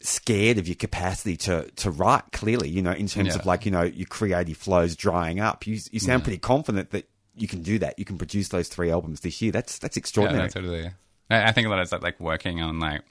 scared 0.07 0.59
of 0.59 0.67
your 0.69 0.75
capacity 0.77 1.37
to 1.39 1.71
to 1.77 1.91
write. 1.91 2.25
Clearly, 2.33 2.69
you 2.69 2.83
know, 2.83 2.93
in 2.93 3.09
terms 3.09 3.35
of 3.35 3.45
like 3.47 3.65
you 3.65 3.71
know 3.71 3.83
your 3.83 4.07
creative 4.07 4.57
flows 4.57 4.97
drying 4.97 5.41
up. 5.41 5.67
You 5.67 5.79
you 5.91 6.01
sound 6.01 6.23
pretty 6.25 6.39
confident 6.39 6.91
that 6.91 7.09
you 7.35 7.49
can 7.49 7.63
do 7.63 7.79
that. 7.81 7.99
You 7.99 8.05
can 8.05 8.17
produce 8.19 8.49
those 8.49 8.69
three 8.69 8.91
albums 8.91 9.21
this 9.21 9.43
year. 9.43 9.53
That's 9.53 9.79
that's 9.79 9.97
yeah, 9.97 10.01
extraordinary. 10.01 10.45
no, 10.45 10.49
totally. 10.49 10.91
I, 11.31 11.49
I 11.49 11.53
think 11.53 11.67
a 11.67 11.71
lot 11.71 11.79
of 11.81 11.93
it's 11.93 12.03
like 12.03 12.21
working 12.21 12.63
on 12.63 12.79
like 12.81 13.03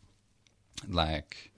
like 0.88 1.52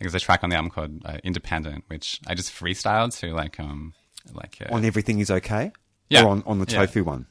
there's 0.00 0.14
a 0.14 0.20
track 0.20 0.42
on 0.42 0.50
the 0.50 0.56
album 0.56 0.70
called 0.70 1.02
uh, 1.04 1.18
Independent, 1.24 1.84
which 1.88 2.20
I 2.26 2.34
just 2.34 2.52
freestyled 2.52 3.18
to 3.20 3.32
like 3.34 3.60
um 3.60 3.94
like 4.32 4.58
uh, 4.60 4.74
on 4.74 4.84
everything 4.84 5.20
is 5.20 5.30
okay. 5.30 5.72
Yeah. 6.10 6.24
Or 6.24 6.28
on 6.30 6.42
on 6.46 6.58
the 6.58 6.66
Yeah. 6.70 6.78
tofu 6.86 7.04
one. 7.04 7.26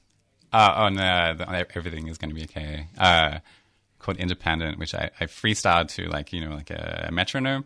Uh, 0.51 0.71
on 0.75 0.99
uh, 0.99 1.33
the, 1.33 1.75
everything 1.75 2.07
is 2.07 2.19
going 2.19 2.29
to 2.29 2.35
be 2.35 2.43
okay. 2.43 2.87
Uh, 2.95 3.39
called 4.03 4.17
Independent, 4.17 4.77
which 4.77 4.93
I, 4.93 5.09
I 5.19 5.25
freestyled 5.25 5.87
to 5.95 6.07
like 6.09 6.31
you 6.31 6.41
know 6.47 6.53
like 6.53 6.69
a, 6.69 7.09
metronome, 7.11 7.65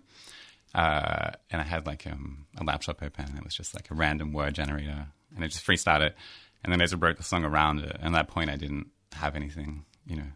uh, 0.73 1.31
and 1.51 1.61
I 1.61 1.65
had 1.65 1.85
like 1.85 2.07
um, 2.07 2.45
a 2.57 2.63
laptop 2.63 3.03
open, 3.03 3.25
and 3.25 3.37
it 3.37 3.43
was 3.43 3.55
just 3.55 3.75
like 3.75 3.91
a 3.91 3.95
random 3.95 4.31
word 4.31 4.55
generator, 4.55 5.07
and 5.35 5.43
I 5.43 5.47
just 5.47 5.65
freestyled 5.65 6.01
it, 6.01 6.15
and 6.63 6.71
then 6.71 6.81
I 6.81 6.85
just 6.85 7.01
wrote 7.01 7.17
the 7.17 7.23
song 7.23 7.43
around 7.43 7.79
it. 7.79 7.97
And 7.99 8.15
at 8.15 8.19
that 8.19 8.27
point, 8.29 8.49
I 8.49 8.55
didn't 8.55 8.87
have 9.13 9.35
anything, 9.35 9.83
you 10.05 10.15
know, 10.15 10.27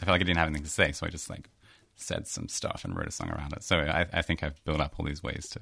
I 0.00 0.04
felt 0.04 0.14
like 0.14 0.20
I 0.20 0.24
didn't 0.24 0.38
have 0.38 0.48
anything 0.48 0.64
to 0.64 0.70
say, 0.70 0.92
so 0.92 1.06
I 1.06 1.10
just 1.10 1.28
like 1.28 1.50
said 1.96 2.28
some 2.28 2.48
stuff 2.48 2.84
and 2.84 2.96
wrote 2.96 3.08
a 3.08 3.12
song 3.12 3.30
around 3.30 3.52
it. 3.52 3.62
So 3.64 3.78
I, 3.78 4.06
I 4.12 4.22
think 4.22 4.42
I've 4.42 4.62
built 4.64 4.80
up 4.80 4.94
all 4.98 5.06
these 5.06 5.22
ways 5.22 5.48
to, 5.50 5.60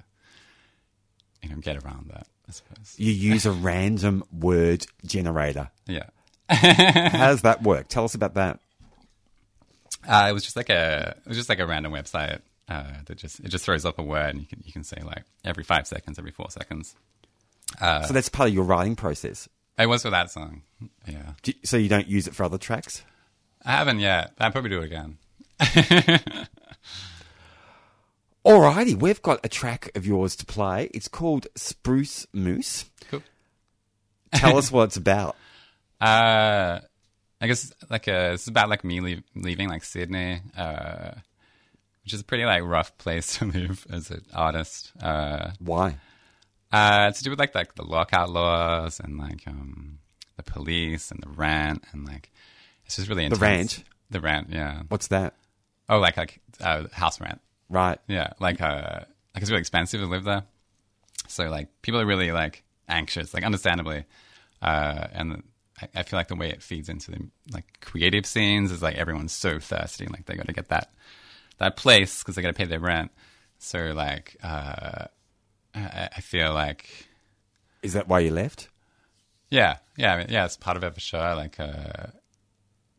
you 1.42 1.48
know, 1.48 1.56
get 1.56 1.82
around 1.82 2.10
that. 2.12 2.26
I 2.48 2.52
suppose. 2.52 2.94
You 2.96 3.12
use 3.12 3.46
a 3.46 3.52
random 3.52 4.22
word 4.30 4.86
generator. 5.04 5.70
Yeah. 5.86 6.06
How 6.48 7.28
does 7.28 7.42
that 7.42 7.62
work? 7.62 7.88
Tell 7.88 8.04
us 8.04 8.14
about 8.14 8.34
that. 8.34 8.60
Uh, 10.06 10.26
it 10.28 10.32
was 10.32 10.44
just 10.44 10.56
like 10.56 10.68
a 10.70 11.14
it 11.24 11.28
was 11.28 11.36
just 11.36 11.48
like 11.48 11.58
a 11.58 11.66
random 11.66 11.92
website 11.92 12.40
uh, 12.68 12.84
that 13.06 13.16
just 13.18 13.40
it 13.40 13.48
just 13.48 13.64
throws 13.64 13.84
up 13.84 13.98
a 13.98 14.02
word 14.02 14.30
and 14.30 14.40
you 14.40 14.46
can 14.46 14.62
you 14.64 14.72
can 14.72 14.84
say 14.84 15.00
like 15.04 15.24
every 15.44 15.64
five 15.64 15.86
seconds, 15.86 16.18
every 16.18 16.30
four 16.30 16.50
seconds. 16.50 16.94
so 17.80 18.08
that's 18.12 18.28
part 18.28 18.48
of 18.48 18.54
your 18.54 18.64
writing 18.64 18.96
process. 18.96 19.48
It 19.78 19.86
was 19.86 20.02
for 20.02 20.10
that 20.10 20.30
song. 20.30 20.62
Yeah, 21.06 21.32
you- 21.44 21.54
so 21.64 21.76
you 21.76 21.88
don't 21.88 22.06
use 22.08 22.26
it 22.26 22.34
for 22.34 22.44
other 22.44 22.58
tracks. 22.58 23.02
I 23.64 23.72
haven't 23.72 23.98
yet. 24.00 24.32
I'll 24.38 24.52
probably 24.52 24.70
do 24.70 24.80
it 24.80 24.84
again. 24.84 25.18
Alrighty, 28.44 28.94
we've 28.94 29.20
got 29.22 29.40
a 29.44 29.48
track 29.48 29.90
of 29.96 30.06
yours 30.06 30.36
to 30.36 30.46
play. 30.46 30.88
It's 30.94 31.08
called 31.08 31.48
Spruce 31.56 32.26
Moose. 32.32 32.84
Cool. 33.10 33.22
Tell 34.34 34.56
us 34.56 34.70
what 34.72 34.84
it's 34.84 34.96
about. 34.96 35.34
Uh, 36.00 36.78
I 37.40 37.46
guess 37.46 37.72
like 37.90 38.08
uh, 38.08 38.30
it's 38.34 38.46
about 38.46 38.68
like 38.68 38.84
me 38.84 39.00
leave, 39.00 39.22
leaving 39.34 39.68
like 39.68 39.84
Sydney, 39.84 40.40
uh, 40.56 41.12
which 42.04 42.14
is 42.14 42.20
a 42.20 42.24
pretty 42.24 42.44
like 42.44 42.62
rough 42.62 42.96
place 42.98 43.36
to 43.38 43.46
live 43.46 43.86
as 43.90 44.10
an 44.10 44.24
artist. 44.34 44.92
Uh, 45.00 45.50
Why? 45.58 45.98
Uh, 46.72 47.06
it's 47.08 47.18
to 47.18 47.24
do 47.24 47.30
with 47.30 47.38
like 47.38 47.54
like 47.54 47.74
the 47.74 47.84
lockout 47.84 48.30
laws 48.30 49.00
and 49.00 49.18
like 49.18 49.46
um 49.46 49.98
the 50.36 50.42
police 50.42 51.10
and 51.10 51.22
the 51.22 51.28
rent 51.28 51.84
and 51.92 52.04
like 52.06 52.30
it's 52.84 52.96
just 52.96 53.08
really 53.08 53.24
intense. 53.24 53.40
rent? 53.40 53.84
The 54.10 54.20
rent, 54.20 54.48
yeah. 54.50 54.82
What's 54.88 55.08
that? 55.08 55.34
Oh, 55.88 55.98
like 55.98 56.16
like 56.16 56.40
uh, 56.60 56.84
house 56.92 57.20
rent. 57.20 57.40
Right. 57.68 57.98
Yeah, 58.06 58.32
like 58.40 58.60
uh, 58.60 59.00
like 59.34 59.42
it's 59.42 59.50
really 59.50 59.60
expensive 59.60 60.00
to 60.00 60.06
live 60.06 60.24
there. 60.24 60.44
So 61.28 61.48
like 61.48 61.68
people 61.82 62.00
are 62.00 62.06
really 62.06 62.32
like 62.32 62.62
anxious, 62.88 63.34
like 63.34 63.44
understandably, 63.44 64.04
uh, 64.62 65.08
and 65.12 65.42
I, 65.80 65.88
I 66.00 66.02
feel 66.02 66.18
like 66.18 66.28
the 66.28 66.36
way 66.36 66.50
it 66.50 66.62
feeds 66.62 66.88
into 66.88 67.10
the 67.10 67.28
like 67.52 67.80
creative 67.80 68.26
scenes 68.26 68.72
is 68.72 68.82
like 68.82 68.96
everyone's 68.96 69.32
so 69.32 69.58
thirsty, 69.58 70.06
like 70.06 70.26
they 70.26 70.34
got 70.34 70.46
to 70.46 70.52
get 70.52 70.68
that 70.68 70.90
that 71.58 71.76
place 71.76 72.22
because 72.22 72.34
they 72.36 72.42
got 72.42 72.48
to 72.48 72.54
pay 72.54 72.64
their 72.64 72.80
rent. 72.80 73.10
So 73.58 73.92
like 73.94 74.36
uh, 74.42 75.06
I, 75.74 76.08
I 76.16 76.20
feel 76.20 76.52
like 76.52 77.08
Is 77.82 77.92
that 77.94 78.08
why 78.08 78.20
you 78.20 78.30
left? 78.32 78.68
yeah, 79.50 79.76
yeah, 79.96 80.14
I 80.14 80.18
mean, 80.18 80.26
yeah. 80.30 80.44
It's 80.44 80.56
part 80.56 80.76
of 80.76 80.82
it 80.84 80.94
for 80.94 81.00
sure. 81.00 81.34
Like, 81.36 81.60
uh, 81.60 82.08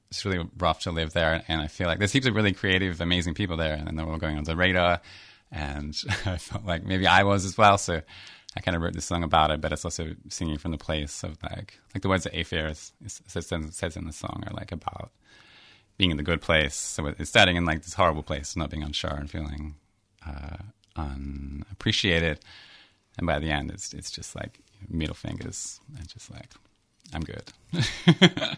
it's 0.10 0.24
really 0.24 0.48
rough 0.58 0.80
to 0.82 0.92
live 0.92 1.12
there, 1.14 1.44
and 1.50 1.62
I 1.62 1.68
feel 1.68 1.88
like 1.88 2.00
there's 2.00 2.14
heaps 2.14 2.26
of 2.26 2.36
really 2.36 2.54
creative, 2.54 3.02
amazing 3.02 3.34
people 3.34 3.58
there, 3.58 3.74
and 3.74 4.00
they're 4.00 4.08
all 4.08 4.18
going 4.18 4.38
on 4.38 4.46
the 4.46 4.56
radar. 4.56 5.02
And 5.52 5.94
I 6.26 6.38
felt 6.38 6.66
like 6.66 6.86
maybe 6.86 7.06
I 7.06 7.24
was 7.24 7.44
as 7.46 7.58
well, 7.58 7.78
so 7.78 8.02
I 8.58 8.62
kind 8.62 8.76
of 8.76 8.82
wrote 8.82 8.94
this 8.94 9.06
song 9.06 9.24
about 9.24 9.52
it. 9.52 9.62
But 9.62 9.72
it's 9.72 9.86
also 9.86 10.16
singing 10.30 10.58
from 10.58 10.72
the 10.72 10.78
place 10.78 11.24
of 11.24 11.38
like, 11.44 11.80
like 11.94 12.02
the 12.02 12.10
words 12.10 12.24
that 12.26 12.36
Affair 12.36 12.68
is, 12.68 12.92
is, 13.06 13.22
says, 13.28 13.48
says 13.72 13.96
in 13.96 14.06
the 14.06 14.14
song 14.14 14.44
are 14.48 14.54
like 14.54 14.72
about 14.72 15.12
being 15.98 16.12
in 16.12 16.18
the 16.18 16.24
good 16.24 16.42
place. 16.42 16.76
So 16.76 17.06
it's 17.08 17.30
starting 17.30 17.56
in 17.56 17.66
like 17.66 17.84
this 17.84 17.94
horrible 17.94 18.24
place, 18.24 18.56
not 18.56 18.70
being 18.70 18.84
unsure 18.84 19.14
and 19.14 19.30
feeling 19.30 19.76
uh, 20.28 20.58
unappreciated. 20.96 22.40
And 23.18 23.26
by 23.26 23.40
the 23.40 23.50
end, 23.50 23.72
it's 23.72 23.94
it's 23.94 24.12
just 24.12 24.36
like 24.36 24.60
middle 24.90 25.16
fingers 25.16 25.80
and 25.98 26.08
just 26.08 26.32
like 26.32 26.52
I'm 27.14 27.22
good. 27.22 27.52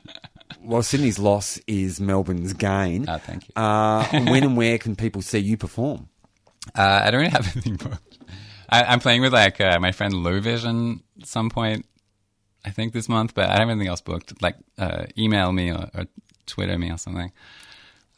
Well, 0.62 0.84
Sydney's 0.84 1.20
loss 1.20 1.60
is 1.68 2.02
Melbourne's 2.02 2.54
gain. 2.54 3.06
Ah, 3.08 3.18
thank 3.18 3.48
you. 3.48 3.54
Uh, 3.56 4.06
when 4.30 4.44
and 4.44 4.58
where 4.58 4.78
can 4.78 4.96
people 4.96 5.22
see 5.22 5.40
you 5.40 5.58
perform? 5.58 6.10
Uh, 6.76 7.02
I 7.04 7.12
don't 7.12 7.22
really 7.22 7.32
have 7.32 7.56
anything 7.56 7.76
booked. 7.76 8.09
I, 8.70 8.84
I'm 8.84 9.00
playing 9.00 9.22
with 9.22 9.34
like 9.34 9.60
uh, 9.60 9.80
my 9.80 9.92
friend 9.92 10.14
Low 10.14 10.40
Vision 10.40 11.02
at 11.22 11.28
some 11.28 11.50
point 11.50 11.86
I 12.66 12.72
think 12.72 12.94
this 12.94 13.08
month, 13.10 13.34
but 13.34 13.46
I 13.46 13.54
don't 13.54 13.62
have 13.62 13.70
anything 13.70 13.88
else 13.88 14.02
booked. 14.02 14.42
Like, 14.42 14.56
uh, 14.78 15.06
email 15.18 15.52
me 15.54 15.72
or, 15.72 15.90
or 15.94 16.06
Twitter 16.46 16.78
me 16.78 16.92
or 16.92 16.98
something. 16.98 17.32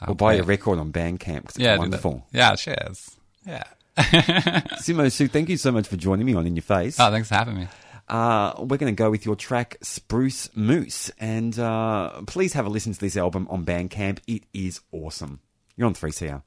Or 0.07 0.15
buy 0.15 0.33
your 0.33 0.45
record 0.45 0.79
on 0.79 0.91
Bandcamp 0.91 1.45
'cause 1.45 1.55
it's 1.55 1.59
Yeah, 1.59 1.73
do 1.73 1.77
that. 1.77 1.79
wonderful. 1.79 2.25
Yeah, 2.31 2.55
cheers. 2.55 3.11
Yeah. 3.45 3.63
Simo 3.97 5.11
Soo, 5.11 5.27
thank 5.27 5.47
you 5.49 5.57
so 5.57 5.71
much 5.71 5.87
for 5.87 5.95
joining 5.95 6.25
me 6.25 6.33
on 6.33 6.47
In 6.47 6.55
Your 6.55 6.63
Face. 6.63 6.99
Oh, 6.99 7.11
thanks 7.11 7.27
for 7.29 7.35
having 7.35 7.55
me. 7.55 7.67
Uh, 8.09 8.53
we're 8.57 8.77
going 8.77 8.93
to 8.93 8.97
go 8.97 9.11
with 9.11 9.25
your 9.27 9.35
track 9.35 9.77
Spruce 9.83 10.49
Moose. 10.55 11.11
And 11.19 11.57
uh, 11.59 12.23
please 12.25 12.53
have 12.53 12.65
a 12.65 12.69
listen 12.69 12.93
to 12.93 12.99
this 12.99 13.15
album 13.15 13.47
on 13.51 13.63
Bandcamp. 13.63 14.19
It 14.25 14.43
is 14.55 14.81
awesome. 14.91 15.39
You're 15.77 15.85
on 15.87 15.93
3CR. 15.93 16.41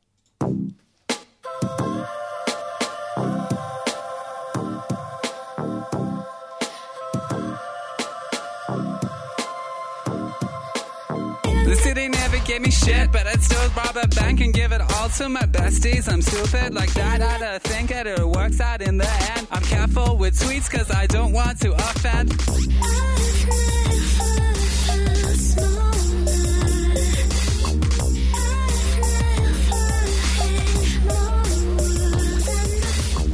Gave 12.54 12.62
me 12.62 12.70
shit, 12.70 13.10
but 13.10 13.26
I'd 13.26 13.42
still 13.42 13.68
rob 13.70 13.96
a 13.96 14.06
bank 14.06 14.40
and 14.40 14.54
give 14.54 14.70
it 14.70 14.80
all 14.80 15.08
to 15.08 15.28
my 15.28 15.42
besties. 15.42 16.10
I'm 16.12 16.22
stupid 16.22 16.72
like 16.72 16.92
that, 16.94 17.20
I 17.20 17.38
don't 17.38 17.62
think 17.62 17.90
it, 17.90 18.06
it 18.06 18.24
works 18.24 18.60
out 18.60 18.80
in 18.80 18.96
the 18.96 19.10
end. 19.36 19.48
I'm 19.50 19.62
careful 19.62 20.16
with 20.16 20.38
tweets 20.38 20.70
cause 20.70 20.88
I 20.90 21.06
don't 21.06 21.32
want 21.32 21.60
to 21.62 21.72
offend. 21.72 22.30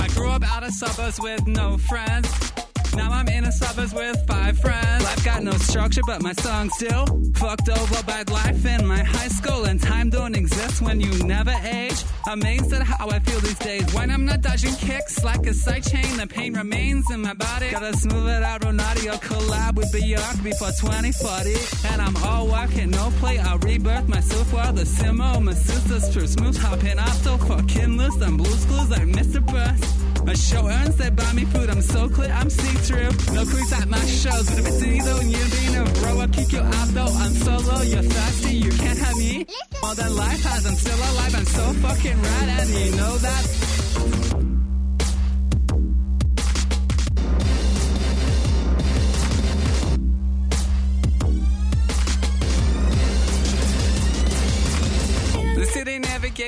I 0.01 0.09
grew 0.15 0.31
up 0.31 0.45
out 0.45 0.63
of 0.63 0.71
suburbs 0.71 1.21
with 1.21 1.47
no 1.47 1.77
friends. 1.77 2.50
Now 2.96 3.11
I'm 3.12 3.29
in 3.29 3.44
the 3.44 3.53
suburbs 3.53 3.94
with 3.94 4.26
five 4.26 4.59
friends. 4.59 5.05
Life 5.05 5.24
got 5.24 5.42
no 5.42 5.53
structure, 5.53 6.03
but 6.07 6.22
my 6.22 6.33
song 6.35 6.70
still 6.70 7.07
fucked 7.35 7.68
over 7.68 8.03
by 8.05 8.22
life 8.31 8.64
in 8.64 8.87
my 8.87 9.03
high 9.03 9.29
school. 9.29 9.64
And 9.64 9.81
time 9.81 10.11
don't 10.11 10.35
exist 10.35 10.83
when 10.83 11.00
you 11.00 11.12
never 11.24 11.55
age. 11.64 12.03
Amazed 12.29 12.72
at 12.72 12.83
how 12.83 13.09
I 13.09 13.18
feel 13.20 13.40
these 13.40 13.59
days. 13.59 13.94
When 13.94 14.11
I'm 14.11 14.24
not 14.24 14.40
dodging 14.42 14.74
kicks 14.74 15.24
like 15.24 15.46
a 15.46 15.55
side 15.55 15.85
chain, 15.85 16.16
the 16.16 16.26
pain 16.26 16.55
remains 16.55 17.11
in 17.11 17.20
my 17.20 17.35
body. 17.35 17.70
Gotta 17.70 17.96
smooth 17.96 18.29
it 18.29 18.42
out, 18.42 18.61
Ronaldo 18.62 19.20
collab 19.20 19.74
with 19.76 19.92
Bjork 19.92 20.42
before 20.42 20.72
2040. 20.72 21.55
And 21.92 22.03
I'm 22.03 22.16
all 22.24 22.46
working, 22.46 22.90
no 22.90 23.11
play. 23.18 23.38
I'll 23.38 23.59
rebirth 23.59 24.09
myself 24.09 24.53
while 24.53 24.72
the 24.72 24.83
simo. 24.85 25.42
My 25.42 25.55
sister's 25.55 26.12
true 26.12 26.26
smooth 26.26 26.57
hopping 26.59 26.98
off 26.98 27.22
so 27.22 27.38
fucking 27.38 27.96
loose. 27.96 28.20
I'm 28.20 28.37
blues 28.37 28.64
clues 28.66 28.90
like 28.90 29.09
Mr. 29.09 29.44
Burst. 29.44 30.00
My 30.25 30.35
show 30.35 30.66
earns 30.68 30.96
they 30.96 31.11
buy 31.11 31.33
me 31.33 31.44
food. 31.44 31.70
I'm 31.70 31.83
so 31.83 32.09
clear, 32.09 32.31
I'm 32.31 32.51
see 32.51 32.77
through. 32.87 33.11
No 33.35 33.44
creeps 33.44 33.73
at 33.73 33.88
my 33.88 34.05
shows. 34.07 34.49
But 34.49 34.59
if 34.59 34.66
it's 34.66 34.83
either 34.83 35.20
and 35.20 35.31
you 35.31 35.44
being 35.57 35.77
a 35.77 35.85
bro, 36.01 36.20
I'll 36.20 36.29
kick 36.29 36.53
you 36.53 36.61
out 36.61 36.88
though. 36.88 37.12
I'm 37.23 37.35
solo, 37.44 37.83
you're 37.83 38.03
thirsty, 38.03 38.57
you 38.57 38.70
can't 38.70 38.99
have 38.99 39.16
me. 39.16 39.46
More 39.83 39.94
than 39.94 40.16
life 40.16 40.42
has, 40.42 40.66
I'm 40.66 40.75
still 40.75 40.99
alive. 40.99 41.35
I'm 41.35 41.46
so 41.46 41.73
fucking 41.85 42.23
rad, 42.23 42.49
and 42.61 42.70
you 42.70 42.96
know 42.96 43.16
that. 43.18 44.30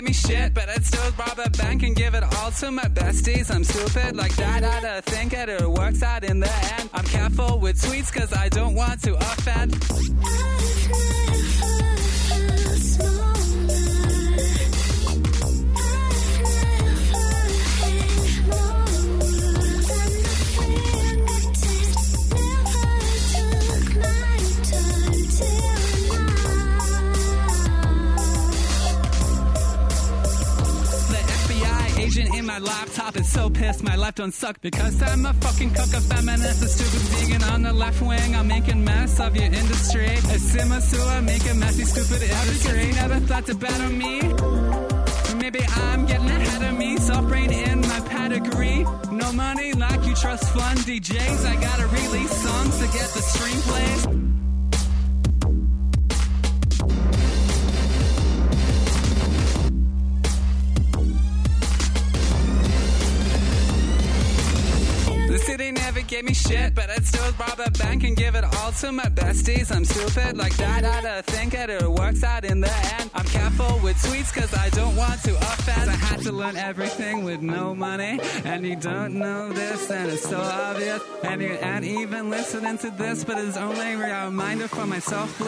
Gave 0.03 0.09
me 0.09 0.13
shit, 0.13 0.55
but 0.55 0.69
I'd 0.69 0.85
still 0.85 1.13
rob 1.19 1.39
a 1.39 1.51
bank 1.51 1.83
and 1.83 1.95
give 1.95 2.15
it 2.15 2.25
all 2.37 2.51
to 2.51 2.71
my 2.71 2.85
besties. 2.85 3.55
I'm 3.55 3.65
stupid 3.65 4.17
like 4.17 4.35
that, 4.37 4.65
I 4.65 4.81
don't 4.81 5.05
think 5.05 5.33
it, 5.33 5.49
it 5.49 5.69
works 5.69 6.03
out 6.03 6.25
in 6.25 6.41
the 6.41 6.53
end. 6.79 6.91
I'm 6.93 7.05
careful 7.05 7.59
with 7.59 7.81
tweets 7.81 8.13
cause 8.13 8.33
I 8.33 8.49
don't 8.49 8.75
want 8.75 9.03
to 9.03 9.15
offend. 9.15 9.73
My 32.53 32.59
laptop 32.59 33.17
is 33.17 33.29
so 33.33 33.49
pissed 33.49 33.83
my 33.83 33.97
life 33.97 34.15
don't 34.15 34.35
suck 34.35 34.61
because 34.61 35.01
I'm 35.03 35.25
a 35.25 35.33
fucking 35.33 35.71
cook, 35.71 35.93
a 36.01 36.01
feminist, 36.13 36.63
a 36.63 36.69
stupid 36.69 37.03
vegan 37.13 37.43
on 37.45 37.63
the 37.63 37.73
left 37.73 38.03
wing. 38.03 38.37
I'm 38.37 38.47
making 38.47 38.85
mess 38.85 39.21
of 39.21 39.35
your 39.35 39.47
industry. 39.47 40.13
A 40.35 40.39
simmer 40.51 40.81
sewer, 40.81 41.23
make 41.23 41.45
a 41.51 41.55
messy, 41.55 41.85
stupid 41.85 42.23
industry. 42.23 42.93
Never 42.93 43.21
thought 43.21 43.47
to 43.47 43.55
bet 43.55 43.81
on 43.81 43.97
me. 43.97 44.15
Maybe 45.43 45.61
I'm 45.87 46.05
getting 46.05 46.29
ahead 46.29 46.63
of 46.71 46.79
me, 46.79 46.99
soft 46.99 47.29
brain 47.29 47.51
in 47.51 47.81
my 47.81 48.01
pedigree. 48.01 48.85
No 49.11 49.33
money 49.33 49.73
like 49.73 50.05
you 50.05 50.15
trust 50.15 50.45
fund 50.53 50.79
DJs. 50.81 51.47
I 51.47 51.55
gotta 51.57 51.87
release 51.87 52.35
songs 52.45 52.79
to 52.81 52.87
get 52.99 53.09
the 53.17 53.23
stream 53.33 53.61
plays. 53.69 54.42
Never 65.73 66.03
gave 66.03 66.25
me 66.25 66.35
shit, 66.35 66.75
but 66.75 66.91
I'd 66.91 67.05
still 67.07 67.33
rob 67.41 67.59
a 67.59 67.71
bank 67.71 68.05
and 68.05 68.17
give 68.17 68.35
it 68.35 68.45
all 68.45 68.73
to 68.73 68.93
my 68.93 69.05
besties. 69.05 69.75
I'm 69.75 69.85
stupid 69.85 70.37
like 70.37 70.55
that, 70.57 70.85
I 70.85 71.01
don't 71.01 71.25
think 71.25 71.55
it, 71.55 71.71
it 71.71 71.91
works 71.91 72.23
out 72.23 72.45
in 72.45 72.61
the 72.61 72.73
end. 73.01 73.11
I'm 73.15 73.25
careful 73.27 73.81
with 73.83 73.97
tweets 73.97 74.33
cause 74.33 74.53
I 74.55 74.69
don't 74.71 74.95
want 74.97 75.23
to 75.25 75.35
offend. 75.37 75.91
I 75.91 75.95
had 75.95 76.21
to 76.21 76.33
learn 76.33 76.57
everything 76.57 77.25
with 77.25 77.41
no 77.41 77.75
money, 77.75 78.21
and 78.45 78.67
you 78.67 78.77
don't 78.77 79.15
know 79.15 79.53
this, 79.53 79.91
and 79.91 80.11
it's 80.11 80.29
so 80.29 80.41
obvious. 80.41 81.03
And 81.25 81.41
you 81.41 81.53
ain't 81.53 81.85
even 81.85 82.31
listening 82.31 82.79
to 82.79 82.91
this, 82.91 83.25
but 83.25 83.39
it's 83.39 83.57
only 83.57 83.93
a 83.93 84.25
reminder 84.27 84.69
for 84.69 84.87
myself. 84.87 85.41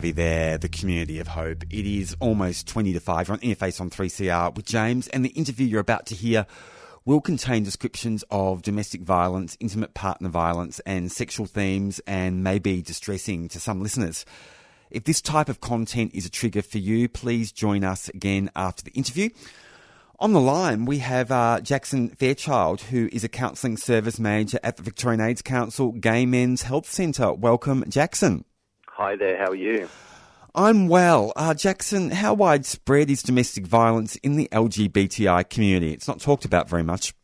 Harvey 0.00 0.12
there, 0.12 0.56
the 0.56 0.70
community 0.70 1.18
of 1.18 1.28
hope. 1.28 1.62
It 1.64 1.84
is 1.84 2.16
almost 2.20 2.66
20 2.66 2.94
to 2.94 3.00
5. 3.00 3.28
You're 3.28 3.34
on 3.34 3.40
Interface 3.40 3.82
on 3.82 3.90
3CR 3.90 4.54
with 4.56 4.64
James, 4.64 5.08
and 5.08 5.22
the 5.22 5.28
interview 5.28 5.66
you're 5.66 5.78
about 5.78 6.06
to 6.06 6.14
hear 6.14 6.46
will 7.04 7.20
contain 7.20 7.64
descriptions 7.64 8.24
of 8.30 8.62
domestic 8.62 9.02
violence, 9.02 9.58
intimate 9.60 9.92
partner 9.92 10.30
violence, 10.30 10.80
and 10.86 11.12
sexual 11.12 11.44
themes, 11.44 12.00
and 12.06 12.42
may 12.42 12.58
be 12.58 12.80
distressing 12.80 13.46
to 13.48 13.60
some 13.60 13.82
listeners. 13.82 14.24
If 14.90 15.04
this 15.04 15.20
type 15.20 15.50
of 15.50 15.60
content 15.60 16.12
is 16.14 16.24
a 16.24 16.30
trigger 16.30 16.62
for 16.62 16.78
you, 16.78 17.06
please 17.06 17.52
join 17.52 17.84
us 17.84 18.08
again 18.08 18.50
after 18.56 18.82
the 18.82 18.92
interview. 18.92 19.28
On 20.18 20.32
the 20.32 20.40
line, 20.40 20.86
we 20.86 21.00
have 21.00 21.30
uh, 21.30 21.60
Jackson 21.60 22.08
Fairchild, 22.08 22.80
who 22.80 23.10
is 23.12 23.22
a 23.22 23.28
counselling 23.28 23.76
service 23.76 24.18
manager 24.18 24.60
at 24.62 24.78
the 24.78 24.82
Victorian 24.82 25.20
AIDS 25.20 25.42
Council 25.42 25.92
Gay 25.92 26.24
Men's 26.24 26.62
Health 26.62 26.90
Centre. 26.90 27.34
Welcome, 27.34 27.84
Jackson. 27.86 28.46
Hi 29.00 29.16
there, 29.16 29.38
how 29.38 29.52
are 29.52 29.54
you? 29.54 29.88
I'm 30.54 30.86
well. 30.86 31.32
Uh, 31.34 31.54
Jackson, 31.54 32.10
how 32.10 32.34
widespread 32.34 33.08
is 33.08 33.22
domestic 33.22 33.66
violence 33.66 34.16
in 34.16 34.36
the 34.36 34.46
LGBTI 34.52 35.48
community? 35.48 35.94
It's 35.94 36.06
not 36.06 36.20
talked 36.20 36.44
about 36.44 36.68
very 36.68 36.82
much. 36.82 37.14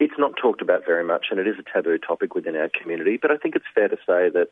It's 0.00 0.14
not 0.16 0.32
talked 0.40 0.62
about 0.62 0.86
very 0.86 1.04
much, 1.04 1.26
and 1.30 1.38
it 1.38 1.46
is 1.46 1.56
a 1.58 1.62
taboo 1.62 1.98
topic 1.98 2.34
within 2.34 2.56
our 2.56 2.70
community, 2.70 3.18
but 3.20 3.30
I 3.30 3.36
think 3.36 3.54
it's 3.54 3.66
fair 3.74 3.88
to 3.88 3.96
say 3.96 4.30
that 4.30 4.48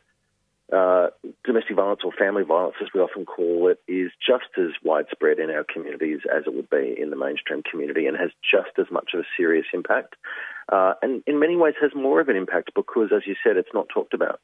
uh, 0.71 1.09
domestic 1.43 1.75
violence 1.75 2.01
or 2.05 2.11
family 2.11 2.43
violence, 2.43 2.75
as 2.79 2.89
we 2.93 2.99
often 2.99 3.25
call 3.25 3.67
it, 3.67 3.81
is 3.87 4.11
just 4.21 4.53
as 4.55 4.69
widespread 4.83 5.39
in 5.39 5.49
our 5.49 5.63
communities 5.63 6.19
as 6.31 6.43
it 6.45 6.53
would 6.53 6.69
be 6.69 6.95
in 7.01 7.09
the 7.09 7.17
mainstream 7.17 7.63
community 7.63 8.05
and 8.05 8.15
has 8.15 8.29
just 8.43 8.77
as 8.77 8.85
much 8.91 9.09
of 9.15 9.21
a 9.21 9.25
serious 9.35 9.65
impact. 9.73 10.17
Uh, 10.71 10.93
and 11.01 11.23
in 11.25 11.39
many 11.39 11.55
ways 11.55 11.73
has 11.81 11.95
more 11.95 12.21
of 12.21 12.29
an 12.29 12.35
impact 12.35 12.75
because, 12.75 13.09
as 13.11 13.23
you 13.25 13.33
said, 13.43 13.57
it's 13.57 13.73
not 13.73 13.89
talked 13.89 14.13
about. 14.13 14.39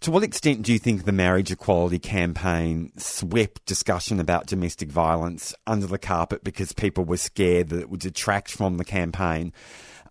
To 0.00 0.12
what 0.12 0.22
extent 0.22 0.62
do 0.62 0.72
you 0.72 0.78
think 0.78 1.04
the 1.04 1.12
marriage 1.12 1.50
equality 1.50 1.98
campaign 1.98 2.92
swept 2.96 3.64
discussion 3.64 4.20
about 4.20 4.46
domestic 4.46 4.90
violence 4.90 5.54
under 5.66 5.88
the 5.88 5.98
carpet 5.98 6.44
because 6.44 6.72
people 6.72 7.04
were 7.04 7.16
scared 7.16 7.70
that 7.70 7.80
it 7.80 7.90
would 7.90 8.00
detract 8.00 8.50
from 8.52 8.76
the 8.76 8.84
campaign 8.84 9.52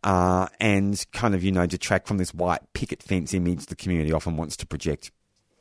uh, 0.03 0.47
and 0.59 1.05
kind 1.13 1.33
of, 1.33 1.43
you 1.43 1.53
know, 1.53 1.65
detract 1.65 2.05
from 2.05 2.17
this 2.17 2.33
white 2.33 2.61
picket 2.73 3.01
fence 3.01 3.33
image 3.33 3.67
the 3.67 3.77
community 3.77 4.11
often 4.11 4.35
wants 4.35 4.57
to 4.57 4.67
project? 4.67 5.11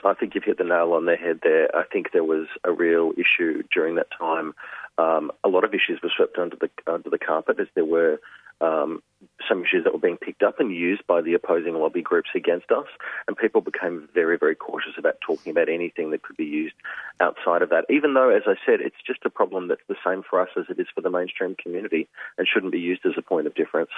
I 0.04 0.14
think 0.14 0.34
you've 0.34 0.44
hit 0.44 0.58
the 0.58 0.64
nail 0.64 0.92
on 0.92 1.06
the 1.06 1.16
head 1.16 1.40
there. 1.42 1.74
I 1.74 1.84
think 1.84 2.12
there 2.12 2.24
was 2.24 2.46
a 2.64 2.72
real 2.72 3.12
issue 3.16 3.62
during 3.72 3.94
that 3.94 4.08
time. 4.16 4.54
Um, 4.98 5.30
a 5.44 5.48
lot 5.48 5.64
of 5.64 5.72
issues 5.72 6.00
were 6.02 6.10
swept 6.14 6.38
under 6.38 6.56
the 6.56 6.70
under 6.86 7.10
the 7.10 7.18
carpet, 7.18 7.60
as 7.60 7.66
there 7.74 7.84
were 7.84 8.20
um, 8.60 9.02
some 9.48 9.62
issues 9.62 9.84
that 9.84 9.92
were 9.92 9.98
being 9.98 10.16
picked 10.16 10.42
up 10.42 10.60
and 10.60 10.74
used 10.74 11.06
by 11.06 11.20
the 11.20 11.34
opposing 11.34 11.74
lobby 11.74 12.02
groups 12.02 12.30
against 12.34 12.70
us, 12.70 12.86
and 13.26 13.36
people 13.36 13.60
became 13.60 14.08
very, 14.14 14.36
very 14.38 14.54
cautious 14.54 14.92
about 14.98 15.20
talking 15.20 15.50
about 15.50 15.68
anything 15.68 16.10
that 16.10 16.22
could 16.22 16.36
be 16.36 16.44
used 16.44 16.74
outside 17.20 17.62
of 17.62 17.70
that. 17.70 17.84
Even 17.90 18.14
though, 18.14 18.30
as 18.30 18.42
I 18.46 18.54
said, 18.66 18.80
it's 18.80 18.96
just 19.06 19.24
a 19.24 19.30
problem 19.30 19.68
that's 19.68 19.86
the 19.88 19.96
same 20.04 20.22
for 20.28 20.40
us 20.40 20.48
as 20.56 20.64
it 20.68 20.80
is 20.80 20.86
for 20.94 21.00
the 21.00 21.10
mainstream 21.10 21.56
community, 21.62 22.08
and 22.38 22.46
shouldn't 22.46 22.72
be 22.72 22.80
used 22.80 23.04
as 23.06 23.12
a 23.16 23.22
point 23.22 23.46
of 23.46 23.54
difference. 23.54 23.90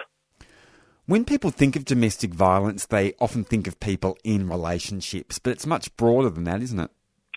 When 1.07 1.25
people 1.25 1.51
think 1.51 1.75
of 1.75 1.87
domestic 1.87 2.35
violence, 2.35 2.85
they 2.85 3.15
often 3.19 3.43
think 3.43 3.67
of 3.67 3.81
people 3.81 4.19
in 4.25 4.49
relationships, 4.49 5.39
but 5.39 5.53
it's 5.53 5.67
much 5.67 5.97
broader 5.97 6.29
than 6.29 6.45
that, 6.45 6.61
isn't 6.61 6.79
it? 6.79 6.91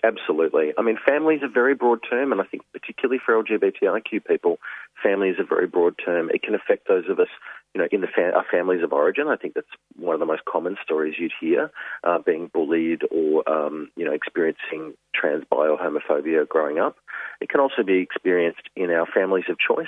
Absolutely. 0.04 0.72
I 0.76 0.82
mean, 0.82 0.98
family 1.06 1.36
is 1.36 1.42
a 1.44 1.48
very 1.48 1.74
broad 1.74 2.00
term, 2.08 2.32
and 2.32 2.40
I 2.40 2.44
think 2.44 2.64
particularly 2.72 3.20
for 3.24 3.40
LGBTIQ 3.40 4.24
people, 4.26 4.58
family 5.00 5.28
is 5.28 5.36
a 5.38 5.44
very 5.44 5.68
broad 5.68 5.94
term. 6.04 6.28
It 6.28 6.42
can 6.42 6.54
affect 6.54 6.88
those 6.88 7.04
of 7.08 7.20
us, 7.20 7.28
you 7.74 7.80
know, 7.80 7.88
in 7.90 8.00
the 8.02 8.06
fa- 8.06 8.34
our 8.34 8.44
families 8.50 8.82
of 8.82 8.92
origin. 8.92 9.28
I 9.28 9.36
think 9.36 9.54
that's 9.54 9.66
one 9.96 10.14
of 10.14 10.20
the 10.20 10.26
most 10.26 10.44
common 10.44 10.76
stories 10.82 11.14
you'd 11.18 11.32
hear, 11.40 11.70
uh, 12.04 12.18
being 12.18 12.50
bullied 12.52 13.02
or, 13.10 13.48
um, 13.48 13.90
you 13.96 14.04
know, 14.04 14.12
experiencing 14.12 14.94
trans 15.14 15.44
or 15.50 15.78
homophobia 15.78 16.48
growing 16.48 16.78
up. 16.78 16.96
It 17.40 17.48
can 17.48 17.60
also 17.60 17.82
be 17.82 17.98
experienced 17.98 18.68
in 18.76 18.90
our 18.90 19.06
families 19.06 19.44
of 19.48 19.58
choice, 19.58 19.86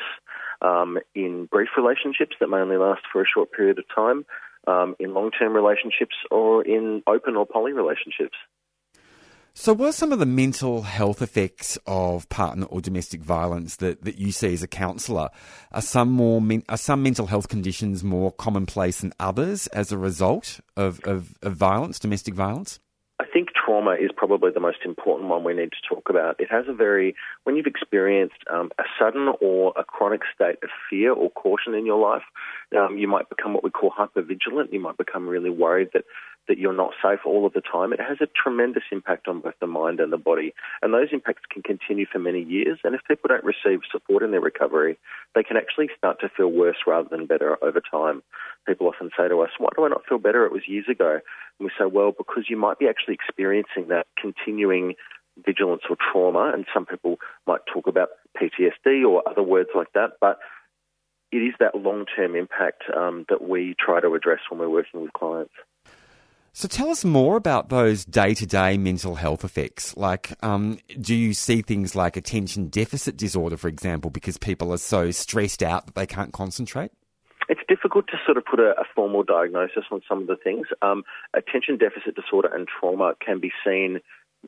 um, 0.62 0.98
in 1.14 1.46
brief 1.46 1.70
relationships 1.76 2.36
that 2.40 2.48
may 2.48 2.58
only 2.58 2.76
last 2.76 3.02
for 3.12 3.20
a 3.22 3.26
short 3.26 3.52
period 3.52 3.78
of 3.78 3.84
time, 3.94 4.24
um, 4.66 4.96
in 4.98 5.12
long-term 5.12 5.52
relationships, 5.52 6.16
or 6.30 6.62
in 6.62 7.02
open 7.06 7.36
or 7.36 7.46
poly 7.46 7.72
relationships. 7.72 8.36
So, 9.56 9.72
what 9.72 9.90
are 9.90 9.92
some 9.92 10.10
of 10.10 10.18
the 10.18 10.26
mental 10.26 10.82
health 10.82 11.22
effects 11.22 11.78
of 11.86 12.28
partner 12.28 12.66
or 12.66 12.80
domestic 12.80 13.22
violence 13.22 13.76
that, 13.76 14.02
that 14.02 14.18
you 14.18 14.32
see 14.32 14.52
as 14.52 14.64
a 14.64 14.66
counsellor? 14.66 15.30
Are 15.70 15.80
some 15.80 16.10
more 16.10 16.42
are 16.68 16.76
some 16.76 17.04
mental 17.04 17.28
health 17.28 17.48
conditions 17.48 18.02
more 18.02 18.32
commonplace 18.32 19.00
than 19.00 19.12
others 19.20 19.68
as 19.68 19.92
a 19.92 19.96
result 19.96 20.58
of, 20.76 20.98
of, 21.04 21.38
of 21.40 21.54
violence, 21.54 22.00
domestic 22.00 22.34
violence? 22.34 22.80
I 23.20 23.26
think 23.32 23.50
trauma 23.54 23.92
is 23.92 24.10
probably 24.16 24.50
the 24.50 24.58
most 24.58 24.78
important 24.84 25.28
one 25.28 25.44
we 25.44 25.54
need 25.54 25.70
to 25.70 25.88
talk 25.88 26.10
about. 26.10 26.40
It 26.40 26.50
has 26.50 26.64
a 26.66 26.74
very, 26.74 27.14
when 27.44 27.54
you've 27.54 27.66
experienced 27.66 28.34
um, 28.52 28.70
a 28.80 28.82
sudden 28.98 29.28
or 29.40 29.72
a 29.76 29.84
chronic 29.84 30.22
state 30.34 30.56
of 30.64 30.70
fear 30.90 31.12
or 31.12 31.30
caution 31.30 31.74
in 31.74 31.86
your 31.86 32.00
life, 32.00 32.24
um, 32.76 32.98
you 32.98 33.06
might 33.06 33.28
become 33.28 33.54
what 33.54 33.62
we 33.62 33.70
call 33.70 33.92
hypervigilant. 33.96 34.72
You 34.72 34.80
might 34.80 34.98
become 34.98 35.28
really 35.28 35.50
worried 35.50 35.90
that, 35.94 36.04
that 36.48 36.58
you're 36.58 36.74
not 36.74 36.92
safe 37.02 37.20
all 37.24 37.46
of 37.46 37.52
the 37.52 37.60
time. 37.60 37.92
It 37.92 38.00
has 38.00 38.18
a 38.20 38.26
tremendous 38.26 38.84
impact 38.92 39.28
on 39.28 39.40
both 39.40 39.54
the 39.60 39.66
mind 39.66 40.00
and 40.00 40.12
the 40.12 40.18
body. 40.18 40.54
And 40.82 40.92
those 40.92 41.08
impacts 41.12 41.42
can 41.50 41.62
continue 41.62 42.06
for 42.10 42.18
many 42.18 42.42
years. 42.42 42.78
And 42.84 42.94
if 42.94 43.00
people 43.08 43.28
don't 43.28 43.44
receive 43.44 43.80
support 43.90 44.22
in 44.22 44.30
their 44.30 44.40
recovery, 44.40 44.98
they 45.34 45.42
can 45.42 45.56
actually 45.56 45.88
start 45.96 46.20
to 46.20 46.28
feel 46.28 46.48
worse 46.48 46.76
rather 46.86 47.08
than 47.08 47.26
better 47.26 47.56
over 47.64 47.80
time. 47.80 48.22
People 48.66 48.88
often 48.88 49.10
say 49.16 49.28
to 49.28 49.40
us, 49.40 49.50
Why 49.58 49.68
do 49.76 49.84
I 49.84 49.88
not 49.88 50.06
feel 50.08 50.18
better? 50.18 50.44
It 50.44 50.52
was 50.52 50.68
years 50.68 50.86
ago. 50.88 51.20
And 51.58 51.66
we 51.66 51.70
say, 51.78 51.86
Well, 51.90 52.12
because 52.16 52.44
you 52.48 52.56
might 52.56 52.78
be 52.78 52.88
actually 52.88 53.14
experiencing 53.14 53.88
that 53.88 54.06
continuing 54.20 54.94
vigilance 55.44 55.82
or 55.88 55.96
trauma. 55.96 56.52
And 56.52 56.66
some 56.72 56.86
people 56.86 57.16
might 57.46 57.60
talk 57.72 57.86
about 57.86 58.08
PTSD 58.36 59.08
or 59.08 59.22
other 59.28 59.42
words 59.42 59.70
like 59.74 59.92
that. 59.94 60.12
But 60.20 60.38
it 61.32 61.38
is 61.38 61.54
that 61.58 61.74
long 61.74 62.06
term 62.16 62.36
impact 62.36 62.84
um, 62.96 63.24
that 63.28 63.42
we 63.42 63.74
try 63.78 64.00
to 64.00 64.14
address 64.14 64.40
when 64.48 64.60
we're 64.60 64.68
working 64.68 65.02
with 65.02 65.12
clients. 65.12 65.52
So 66.56 66.68
tell 66.68 66.88
us 66.88 67.04
more 67.04 67.36
about 67.36 67.68
those 67.68 68.04
day-to-day 68.04 68.78
mental 68.78 69.16
health 69.16 69.42
effects. 69.44 69.96
Like, 69.96 70.38
um, 70.40 70.78
do 71.00 71.12
you 71.12 71.34
see 71.34 71.62
things 71.62 71.96
like 71.96 72.16
attention 72.16 72.68
deficit 72.68 73.16
disorder, 73.16 73.56
for 73.56 73.66
example, 73.66 74.08
because 74.08 74.38
people 74.38 74.72
are 74.72 74.78
so 74.78 75.10
stressed 75.10 75.64
out 75.64 75.86
that 75.86 75.96
they 75.96 76.06
can't 76.06 76.32
concentrate? 76.32 76.92
It's 77.48 77.60
difficult 77.66 78.06
to 78.06 78.20
sort 78.24 78.36
of 78.36 78.44
put 78.44 78.60
a, 78.60 78.70
a 78.78 78.84
formal 78.94 79.24
diagnosis 79.24 79.82
on 79.90 80.02
some 80.08 80.22
of 80.22 80.28
the 80.28 80.36
things. 80.36 80.68
Um, 80.80 81.02
attention 81.34 81.76
deficit 81.76 82.14
disorder 82.14 82.54
and 82.54 82.68
trauma 82.68 83.14
can 83.18 83.40
be 83.40 83.50
seen. 83.66 83.98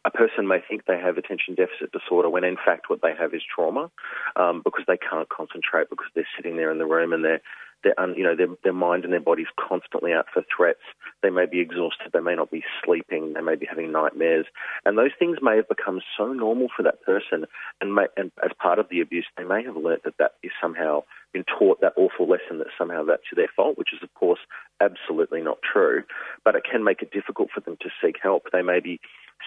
A 0.04 0.10
person 0.12 0.46
may 0.46 0.60
think 0.60 0.84
they 0.84 1.00
have 1.00 1.18
attention 1.18 1.56
deficit 1.56 1.90
disorder 1.90 2.30
when 2.30 2.44
in 2.44 2.56
fact 2.56 2.88
what 2.88 3.02
they 3.02 3.14
have 3.18 3.34
is 3.34 3.42
trauma 3.52 3.90
um, 4.36 4.62
because 4.62 4.84
they 4.86 4.96
can't 4.96 5.28
concentrate 5.28 5.90
because 5.90 6.06
they're 6.14 6.28
sitting 6.36 6.56
there 6.56 6.70
in 6.70 6.78
the 6.78 6.86
room 6.86 7.12
and 7.12 7.24
they're 7.24 7.42
their, 7.86 8.16
you 8.16 8.24
know, 8.24 8.34
their, 8.34 8.48
their 8.64 8.72
mind 8.72 9.04
and 9.04 9.12
their 9.12 9.20
body's 9.20 9.46
constantly 9.56 10.12
out 10.12 10.26
for 10.32 10.42
threats. 10.54 10.82
They 11.22 11.30
may 11.30 11.46
be 11.46 11.60
exhausted. 11.60 12.10
They 12.12 12.20
may 12.20 12.34
not 12.34 12.50
be 12.50 12.64
sleeping. 12.84 13.32
They 13.34 13.40
may 13.40 13.56
be 13.56 13.66
having 13.66 13.92
nightmares. 13.92 14.46
And 14.84 14.98
those 14.98 15.12
things 15.18 15.38
may 15.40 15.56
have 15.56 15.68
become 15.68 16.00
so 16.16 16.32
normal 16.32 16.68
for 16.76 16.82
that 16.82 17.02
person. 17.02 17.46
And, 17.80 17.94
may, 17.94 18.06
and 18.16 18.32
as 18.44 18.50
part 18.60 18.78
of 18.78 18.88
the 18.88 19.00
abuse, 19.00 19.26
they 19.36 19.44
may 19.44 19.62
have 19.64 19.76
learnt 19.76 20.04
that 20.04 20.18
that 20.18 20.32
is 20.42 20.50
somehow 20.60 21.02
been 21.32 21.44
taught 21.58 21.80
that 21.80 21.94
awful 21.96 22.28
lesson 22.28 22.58
that 22.58 22.68
somehow 22.78 23.04
that's 23.04 23.22
their 23.34 23.48
fault, 23.54 23.78
which 23.78 23.92
is, 23.92 24.02
of 24.02 24.12
course, 24.14 24.40
absolutely 24.80 25.42
not 25.42 25.58
true. 25.62 26.02
But 26.44 26.54
it 26.54 26.64
can 26.70 26.84
make 26.84 27.02
it 27.02 27.12
difficult 27.12 27.50
for 27.54 27.60
them 27.60 27.76
to 27.80 27.90
seek 28.02 28.16
help. 28.22 28.44
They 28.52 28.62
may 28.62 28.80
be 28.80 29.00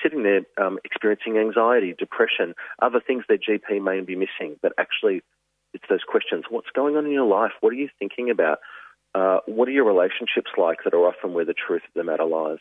sitting 0.03 0.23
there 0.23 0.41
um, 0.63 0.79
experiencing 0.85 1.37
anxiety, 1.37 1.95
depression, 1.97 2.53
other 2.81 2.99
things 3.05 3.23
their 3.27 3.37
GP 3.37 3.81
may 3.81 4.01
be 4.01 4.15
missing, 4.15 4.57
but 4.61 4.73
actually 4.77 5.21
it's 5.81 5.89
those 5.89 6.03
questions. 6.07 6.45
What's 6.49 6.69
going 6.75 6.95
on 6.95 7.05
in 7.05 7.11
your 7.11 7.27
life? 7.27 7.51
What 7.61 7.71
are 7.71 7.77
you 7.77 7.89
thinking 7.97 8.29
about? 8.29 8.59
Uh, 9.15 9.39
what 9.47 9.67
are 9.67 9.71
your 9.71 9.85
relationships 9.85 10.51
like 10.57 10.79
that 10.83 10.93
are 10.93 11.07
often 11.07 11.33
where 11.33 11.45
the 11.45 11.53
truth 11.53 11.81
of 11.87 11.93
the 11.95 12.03
matter 12.03 12.25
lies? 12.25 12.59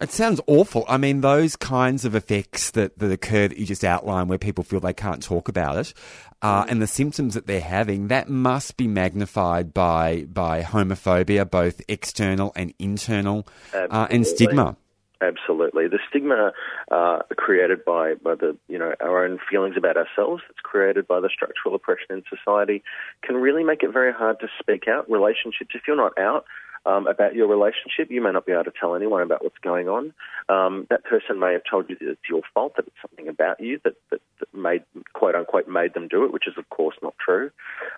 It 0.00 0.10
sounds 0.10 0.40
awful. 0.46 0.84
I 0.88 0.96
mean, 0.96 1.20
those 1.20 1.56
kinds 1.56 2.04
of 2.06 2.14
effects 2.14 2.70
that, 2.70 2.98
that 2.98 3.10
occur 3.10 3.48
that 3.48 3.58
you 3.58 3.66
just 3.66 3.84
outlined 3.84 4.30
where 4.30 4.38
people 4.38 4.64
feel 4.64 4.80
they 4.80 4.94
can't 4.94 5.22
talk 5.22 5.48
about 5.48 5.76
it, 5.76 5.94
uh, 6.40 6.64
and 6.68 6.80
the 6.80 6.86
symptoms 6.86 7.34
that 7.34 7.46
they're 7.46 7.60
having, 7.60 8.08
that 8.08 8.30
must 8.30 8.78
be 8.78 8.88
magnified 8.88 9.74
by, 9.74 10.26
by 10.32 10.62
homophobia, 10.62 11.50
both 11.50 11.82
external 11.86 12.52
and 12.56 12.72
internal, 12.78 13.46
uh, 13.74 14.06
and 14.10 14.26
stigma. 14.26 14.76
Absolutely, 15.22 15.86
the 15.86 15.98
stigma 16.08 16.52
uh, 16.90 17.18
created 17.36 17.84
by 17.84 18.14
by 18.14 18.34
the 18.34 18.56
you 18.68 18.78
know 18.78 18.94
our 19.00 19.24
own 19.24 19.38
feelings 19.50 19.76
about 19.76 19.98
ourselves, 19.98 20.42
that's 20.48 20.60
created 20.62 21.06
by 21.06 21.20
the 21.20 21.28
structural 21.28 21.74
oppression 21.74 22.06
in 22.10 22.22
society, 22.34 22.82
can 23.22 23.36
really 23.36 23.62
make 23.62 23.82
it 23.82 23.92
very 23.92 24.14
hard 24.14 24.40
to 24.40 24.48
speak 24.58 24.88
out. 24.88 25.10
Relationships, 25.10 25.72
if 25.74 25.82
you're 25.86 25.96
not 25.96 26.18
out 26.18 26.46
um, 26.86 27.06
about 27.06 27.34
your 27.34 27.48
relationship, 27.48 28.10
you 28.10 28.22
may 28.22 28.32
not 28.32 28.46
be 28.46 28.52
able 28.52 28.64
to 28.64 28.72
tell 28.78 28.94
anyone 28.94 29.22
about 29.22 29.44
what's 29.44 29.58
going 29.58 29.88
on. 29.88 30.14
Um, 30.48 30.86
that 30.88 31.04
person 31.04 31.38
may 31.38 31.52
have 31.52 31.62
told 31.70 31.90
you 31.90 31.96
that 32.00 32.08
it's 32.08 32.28
your 32.28 32.42
fault, 32.54 32.76
that 32.76 32.86
it's 32.86 32.96
something 33.02 33.28
about 33.28 33.60
you 33.60 33.80
that, 33.84 33.94
that, 34.10 34.20
that 34.38 34.54
made 34.54 34.84
quote 35.12 35.34
unquote 35.34 35.68
made 35.68 35.94
them 35.94 36.08
do 36.08 36.24
it, 36.24 36.32
which 36.32 36.48
is 36.48 36.54
of 36.56 36.68
course 36.70 36.96
not 37.02 37.14
true. 37.18 37.50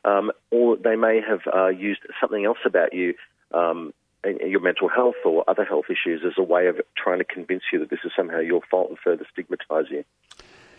Um, 0.05 0.33
or 0.51 0.77
they 0.77 0.97
may 0.97 1.21
have 1.21 1.41
uh, 1.55 1.69
used 1.69 2.01
something 2.21 2.45
else 2.45 2.59
about 2.65 2.93
you. 2.93 3.15
Um, 3.55 3.95
your 4.25 4.61
mental 4.61 4.89
health 4.89 5.17
or 5.25 5.45
other 5.49 5.65
health 5.65 5.87
issues 5.89 6.23
as 6.25 6.35
a 6.39 6.43
way 6.43 6.67
of 6.67 6.81
trying 6.97 7.19
to 7.19 7.25
convince 7.25 7.63
you 7.73 7.79
that 7.81 7.91
this 7.91 8.01
is 8.05 8.13
somehow 8.17 8.39
your 8.39 8.61
fault 8.71 8.89
and 8.91 8.99
further 8.99 9.27
stigmatise 9.33 9.91
you. 9.91 10.05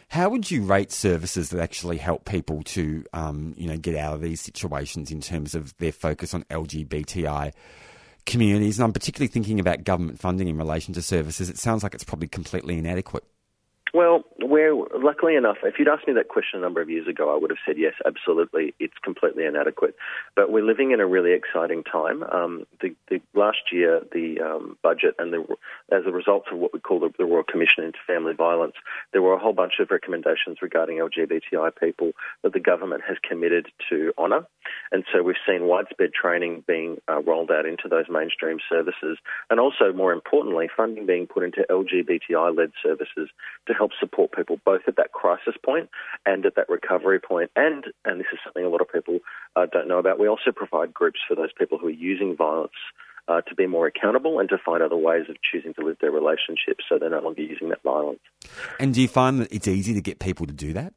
How 0.09 0.29
would 0.29 0.51
you 0.51 0.63
rate 0.63 0.91
services 0.91 1.49
that 1.49 1.61
actually 1.61 1.97
help 1.97 2.25
people 2.25 2.61
to, 2.63 3.03
um, 3.13 3.53
you 3.57 3.67
know, 3.67 3.77
get 3.77 3.95
out 3.95 4.13
of 4.13 4.21
these 4.21 4.41
situations 4.41 5.11
in 5.11 5.21
terms 5.21 5.55
of 5.55 5.75
their 5.77 5.91
focus 5.91 6.33
on 6.33 6.43
LGBTI 6.51 7.51
communities? 8.25 8.77
And 8.77 8.85
I'm 8.85 8.93
particularly 8.93 9.29
thinking 9.29 9.59
about 9.59 9.83
government 9.83 10.19
funding 10.19 10.47
in 10.47 10.57
relation 10.57 10.93
to 10.93 11.01
services. 11.01 11.49
It 11.49 11.57
sounds 11.57 11.81
like 11.81 11.95
it's 11.95 12.03
probably 12.03 12.27
completely 12.27 12.77
inadequate. 12.77 13.23
Well, 13.93 14.23
we're 14.39 14.75
luckily 14.97 15.35
enough. 15.35 15.57
If 15.63 15.79
you'd 15.79 15.87
asked 15.87 16.07
me 16.07 16.13
that 16.13 16.27
question 16.27 16.59
a 16.59 16.61
number 16.61 16.81
of 16.81 16.89
years 16.89 17.07
ago, 17.07 17.33
I 17.33 17.39
would 17.39 17.51
have 17.51 17.59
said 17.65 17.77
yes, 17.77 17.93
absolutely. 18.05 18.73
It's 18.79 18.97
completely 19.03 19.45
inadequate. 19.45 19.95
But 20.35 20.51
we're 20.51 20.63
living 20.63 20.91
in 20.91 20.99
a 20.99 21.07
really 21.07 21.33
exciting 21.33 21.83
time. 21.83 22.23
Um, 22.23 22.65
the, 22.81 22.95
the 23.09 23.21
last 23.33 23.71
year, 23.71 24.01
the 24.11 24.41
um, 24.41 24.77
budget 24.81 25.15
and 25.19 25.31
the, 25.31 25.45
as 25.91 26.03
a 26.05 26.11
result 26.11 26.45
of 26.51 26.57
what 26.57 26.73
we 26.73 26.79
call 26.79 26.99
the, 26.99 27.13
the 27.17 27.25
Royal 27.25 27.43
Commission 27.43 27.83
into 27.83 27.99
Family 28.07 28.33
Violence, 28.33 28.75
there 29.11 29.21
were 29.21 29.33
a 29.33 29.39
whole 29.39 29.53
bunch 29.53 29.73
of 29.79 29.91
recommendations 29.91 30.57
regarding 30.61 30.97
LGBTI 30.97 31.71
people 31.79 32.11
that 32.43 32.53
the 32.53 32.59
government 32.59 33.03
has 33.07 33.17
committed 33.27 33.67
to 33.89 34.13
honour. 34.17 34.45
And 34.91 35.03
so 35.13 35.21
we've 35.21 35.35
seen 35.47 35.65
widespread 35.67 36.11
training 36.13 36.63
being 36.67 36.97
uh, 37.09 37.21
rolled 37.21 37.51
out 37.51 37.65
into 37.65 37.87
those 37.89 38.05
mainstream 38.09 38.59
services, 38.69 39.17
and 39.49 39.59
also, 39.59 39.91
more 39.93 40.13
importantly, 40.13 40.69
funding 40.75 41.05
being 41.05 41.27
put 41.27 41.43
into 41.43 41.65
LGBTI-led 41.69 42.71
services 42.81 43.29
to 43.67 43.73
help 43.73 43.91
support 44.23 44.31
people 44.31 44.59
both 44.65 44.81
at 44.87 44.95
that 44.97 45.11
crisis 45.11 45.55
point 45.63 45.89
and 46.25 46.45
at 46.45 46.55
that 46.55 46.69
recovery 46.69 47.19
point. 47.19 47.51
And 47.55 47.85
and 48.05 48.19
this 48.19 48.27
is 48.33 48.39
something 48.43 48.63
a 48.63 48.69
lot 48.69 48.81
of 48.81 48.91
people 48.91 49.19
uh, 49.55 49.65
don't 49.71 49.87
know 49.87 49.99
about. 49.99 50.19
We 50.19 50.27
also 50.27 50.51
provide 50.55 50.93
groups 50.93 51.19
for 51.27 51.35
those 51.35 51.51
people 51.57 51.77
who 51.77 51.87
are 51.87 51.91
using 51.91 52.35
violence. 52.35 52.71
Uh, 53.25 53.39
to 53.39 53.55
be 53.55 53.65
more 53.65 53.87
accountable 53.87 54.37
and 54.39 54.49
to 54.49 54.57
find 54.57 54.83
other 54.83 54.97
ways 54.97 55.23
of 55.29 55.37
choosing 55.49 55.73
to 55.73 55.79
live 55.79 55.95
their 56.01 56.11
relationships 56.11 56.83
so 56.89 56.99
they're 56.99 57.09
no 57.09 57.21
longer 57.21 57.41
using 57.41 57.69
that 57.69 57.81
violence. 57.81 58.19
And 58.81 58.93
do 58.93 59.01
you 59.01 59.07
find 59.07 59.39
that 59.39 59.49
it's 59.49 59.65
easy 59.65 59.93
to 59.93 60.01
get 60.01 60.19
people 60.19 60.45
to 60.45 60.51
do 60.51 60.73
that? 60.73 60.93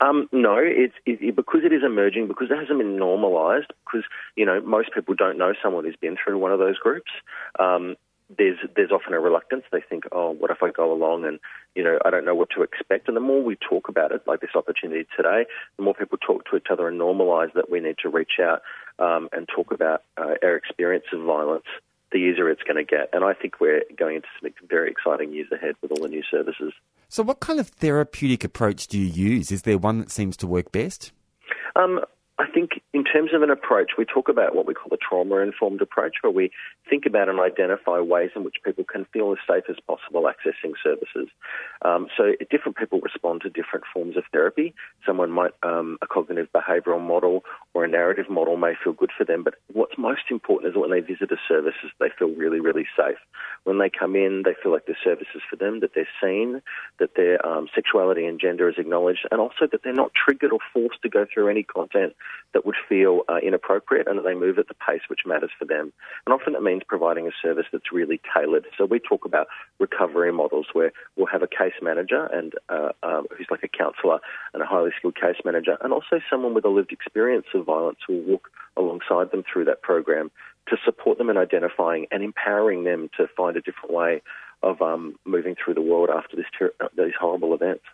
Um, 0.00 0.28
no, 0.32 0.56
it's 0.58 0.94
it, 1.06 1.36
because 1.36 1.60
it 1.64 1.72
is 1.72 1.82
emerging, 1.86 2.26
because 2.26 2.48
it 2.50 2.58
hasn't 2.58 2.78
been 2.78 2.96
normalised, 2.96 3.68
because 3.86 4.04
you 4.34 4.44
know 4.44 4.60
most 4.62 4.92
people 4.92 5.14
don't 5.14 5.38
know 5.38 5.52
someone 5.62 5.84
who's 5.84 5.94
been 5.94 6.16
through 6.16 6.38
one 6.38 6.50
of 6.50 6.58
those 6.58 6.76
groups. 6.78 7.12
Um, 7.60 7.94
there's 8.38 8.58
there's 8.76 8.90
often 8.90 9.14
a 9.14 9.20
reluctance. 9.20 9.64
They 9.70 9.80
think, 9.80 10.04
oh, 10.12 10.30
what 10.30 10.50
if 10.50 10.62
I 10.62 10.70
go 10.70 10.92
along 10.92 11.24
and 11.24 11.38
you 11.74 11.82
know 11.82 11.98
I 12.04 12.10
don't 12.10 12.24
know 12.24 12.34
what 12.34 12.50
to 12.56 12.62
expect. 12.62 13.08
And 13.08 13.16
the 13.16 13.20
more 13.20 13.42
we 13.42 13.56
talk 13.56 13.88
about 13.88 14.12
it, 14.12 14.22
like 14.26 14.40
this 14.40 14.54
opportunity 14.54 15.06
today, 15.16 15.46
the 15.76 15.82
more 15.82 15.94
people 15.94 16.18
talk 16.18 16.44
to 16.50 16.56
each 16.56 16.66
other 16.70 16.88
and 16.88 17.00
normalise 17.00 17.52
that 17.54 17.70
we 17.70 17.80
need 17.80 17.96
to 18.02 18.08
reach 18.08 18.38
out 18.40 18.62
um, 18.98 19.28
and 19.32 19.48
talk 19.48 19.72
about 19.72 20.02
uh, 20.16 20.34
our 20.42 20.56
experience 20.56 21.06
of 21.12 21.22
violence. 21.22 21.66
The 22.12 22.18
easier 22.18 22.48
it's 22.48 22.62
going 22.62 22.76
to 22.76 22.84
get, 22.84 23.08
and 23.12 23.24
I 23.24 23.34
think 23.34 23.60
we're 23.60 23.82
going 23.98 24.16
into 24.16 24.28
some 24.40 24.52
very 24.68 24.88
exciting 24.88 25.32
years 25.32 25.48
ahead 25.50 25.74
with 25.82 25.90
all 25.90 26.00
the 26.00 26.08
new 26.08 26.22
services. 26.30 26.72
So, 27.08 27.24
what 27.24 27.40
kind 27.40 27.58
of 27.58 27.68
therapeutic 27.68 28.44
approach 28.44 28.86
do 28.86 29.00
you 29.00 29.06
use? 29.06 29.50
Is 29.50 29.62
there 29.62 29.78
one 29.78 29.98
that 29.98 30.12
seems 30.12 30.36
to 30.36 30.46
work 30.46 30.70
best? 30.70 31.10
Um, 31.74 32.00
I 32.36 32.50
think 32.50 32.82
in 32.92 33.04
terms 33.04 33.30
of 33.32 33.42
an 33.42 33.50
approach, 33.50 33.92
we 33.96 34.04
talk 34.04 34.28
about 34.28 34.56
what 34.56 34.66
we 34.66 34.74
call 34.74 34.92
a 34.92 34.96
trauma 34.96 35.36
informed 35.36 35.80
approach, 35.80 36.16
where 36.22 36.32
we 36.32 36.50
think 36.90 37.06
about 37.06 37.28
and 37.28 37.38
identify 37.38 38.00
ways 38.00 38.30
in 38.34 38.42
which 38.42 38.56
people 38.64 38.82
can 38.82 39.04
feel 39.12 39.30
as 39.30 39.38
safe 39.48 39.64
as 39.70 39.76
possible 39.86 40.22
accessing 40.22 40.72
services. 40.82 41.28
Um, 41.84 42.08
so 42.16 42.32
different 42.50 42.76
people 42.76 43.00
respond 43.00 43.42
to 43.42 43.50
different 43.50 43.84
forms 43.92 44.16
of 44.16 44.24
therapy. 44.32 44.74
Someone 45.06 45.30
might, 45.30 45.52
um, 45.62 45.96
a 46.02 46.08
cognitive 46.08 46.48
behavioural 46.52 47.00
model 47.00 47.44
or 47.72 47.84
a 47.84 47.88
narrative 47.88 48.28
model 48.28 48.56
may 48.56 48.74
feel 48.82 48.94
good 48.94 49.12
for 49.16 49.24
them, 49.24 49.44
but 49.44 49.54
what's 49.72 49.96
most 49.96 50.22
important 50.28 50.70
is 50.70 50.74
that 50.74 50.80
when 50.80 50.90
they 50.90 51.00
visit 51.00 51.30
a 51.30 51.36
service, 51.46 51.74
they 52.00 52.10
feel 52.18 52.34
really, 52.34 52.58
really 52.58 52.86
safe. 52.96 53.18
When 53.62 53.78
they 53.78 53.90
come 53.90 54.16
in, 54.16 54.42
they 54.44 54.56
feel 54.60 54.72
like 54.72 54.86
the 54.86 54.96
service 55.04 55.28
is 55.36 55.42
for 55.48 55.54
them, 55.54 55.80
that 55.80 55.92
they're 55.94 56.08
seen, 56.20 56.62
that 56.98 57.14
their 57.14 57.44
um, 57.46 57.68
sexuality 57.76 58.26
and 58.26 58.40
gender 58.40 58.68
is 58.68 58.76
acknowledged, 58.76 59.24
and 59.30 59.40
also 59.40 59.68
that 59.70 59.84
they're 59.84 59.92
not 59.92 60.10
triggered 60.14 60.50
or 60.50 60.58
forced 60.72 61.00
to 61.02 61.08
go 61.08 61.26
through 61.32 61.48
any 61.48 61.62
content 61.62 62.14
that 62.52 62.64
would 62.64 62.76
feel 62.88 63.22
uh, 63.28 63.38
inappropriate 63.42 64.06
and 64.06 64.18
that 64.18 64.22
they 64.22 64.34
move 64.34 64.58
at 64.58 64.68
the 64.68 64.74
pace 64.74 65.02
which 65.08 65.20
matters 65.26 65.50
for 65.58 65.64
them. 65.64 65.92
And 66.26 66.32
often 66.32 66.54
it 66.54 66.62
means 66.62 66.82
providing 66.86 67.26
a 67.26 67.30
service 67.42 67.66
that's 67.72 67.92
really 67.92 68.20
tailored. 68.34 68.66
So 68.78 68.86
we 68.86 69.00
talk 69.00 69.24
about 69.24 69.48
recovery 69.78 70.32
models 70.32 70.66
where 70.72 70.92
we'll 71.16 71.26
have 71.26 71.42
a 71.42 71.48
case 71.48 71.74
manager 71.82 72.26
and 72.32 72.52
uh, 72.68 72.90
um, 73.02 73.26
who's 73.36 73.48
like 73.50 73.64
a 73.64 73.68
counsellor 73.68 74.20
and 74.52 74.62
a 74.62 74.66
highly 74.66 74.90
skilled 74.96 75.16
case 75.16 75.36
manager, 75.44 75.76
and 75.82 75.92
also 75.92 76.20
someone 76.30 76.54
with 76.54 76.64
a 76.64 76.68
lived 76.68 76.92
experience 76.92 77.46
of 77.54 77.66
violence 77.66 77.98
who 78.06 78.14
will 78.14 78.24
walk 78.24 78.50
alongside 78.76 79.30
them 79.30 79.44
through 79.50 79.64
that 79.64 79.82
program 79.82 80.30
to 80.68 80.76
support 80.84 81.18
them 81.18 81.30
in 81.30 81.36
identifying 81.36 82.06
and 82.10 82.22
empowering 82.22 82.84
them 82.84 83.10
to 83.16 83.26
find 83.36 83.56
a 83.56 83.60
different 83.60 83.92
way 83.92 84.22
of 84.62 84.80
um, 84.80 85.14
moving 85.24 85.54
through 85.62 85.74
the 85.74 85.82
world 85.82 86.08
after 86.14 86.36
this 86.36 86.46
ter- 86.58 86.72
these 86.96 87.12
horrible 87.18 87.54
events. 87.54 87.84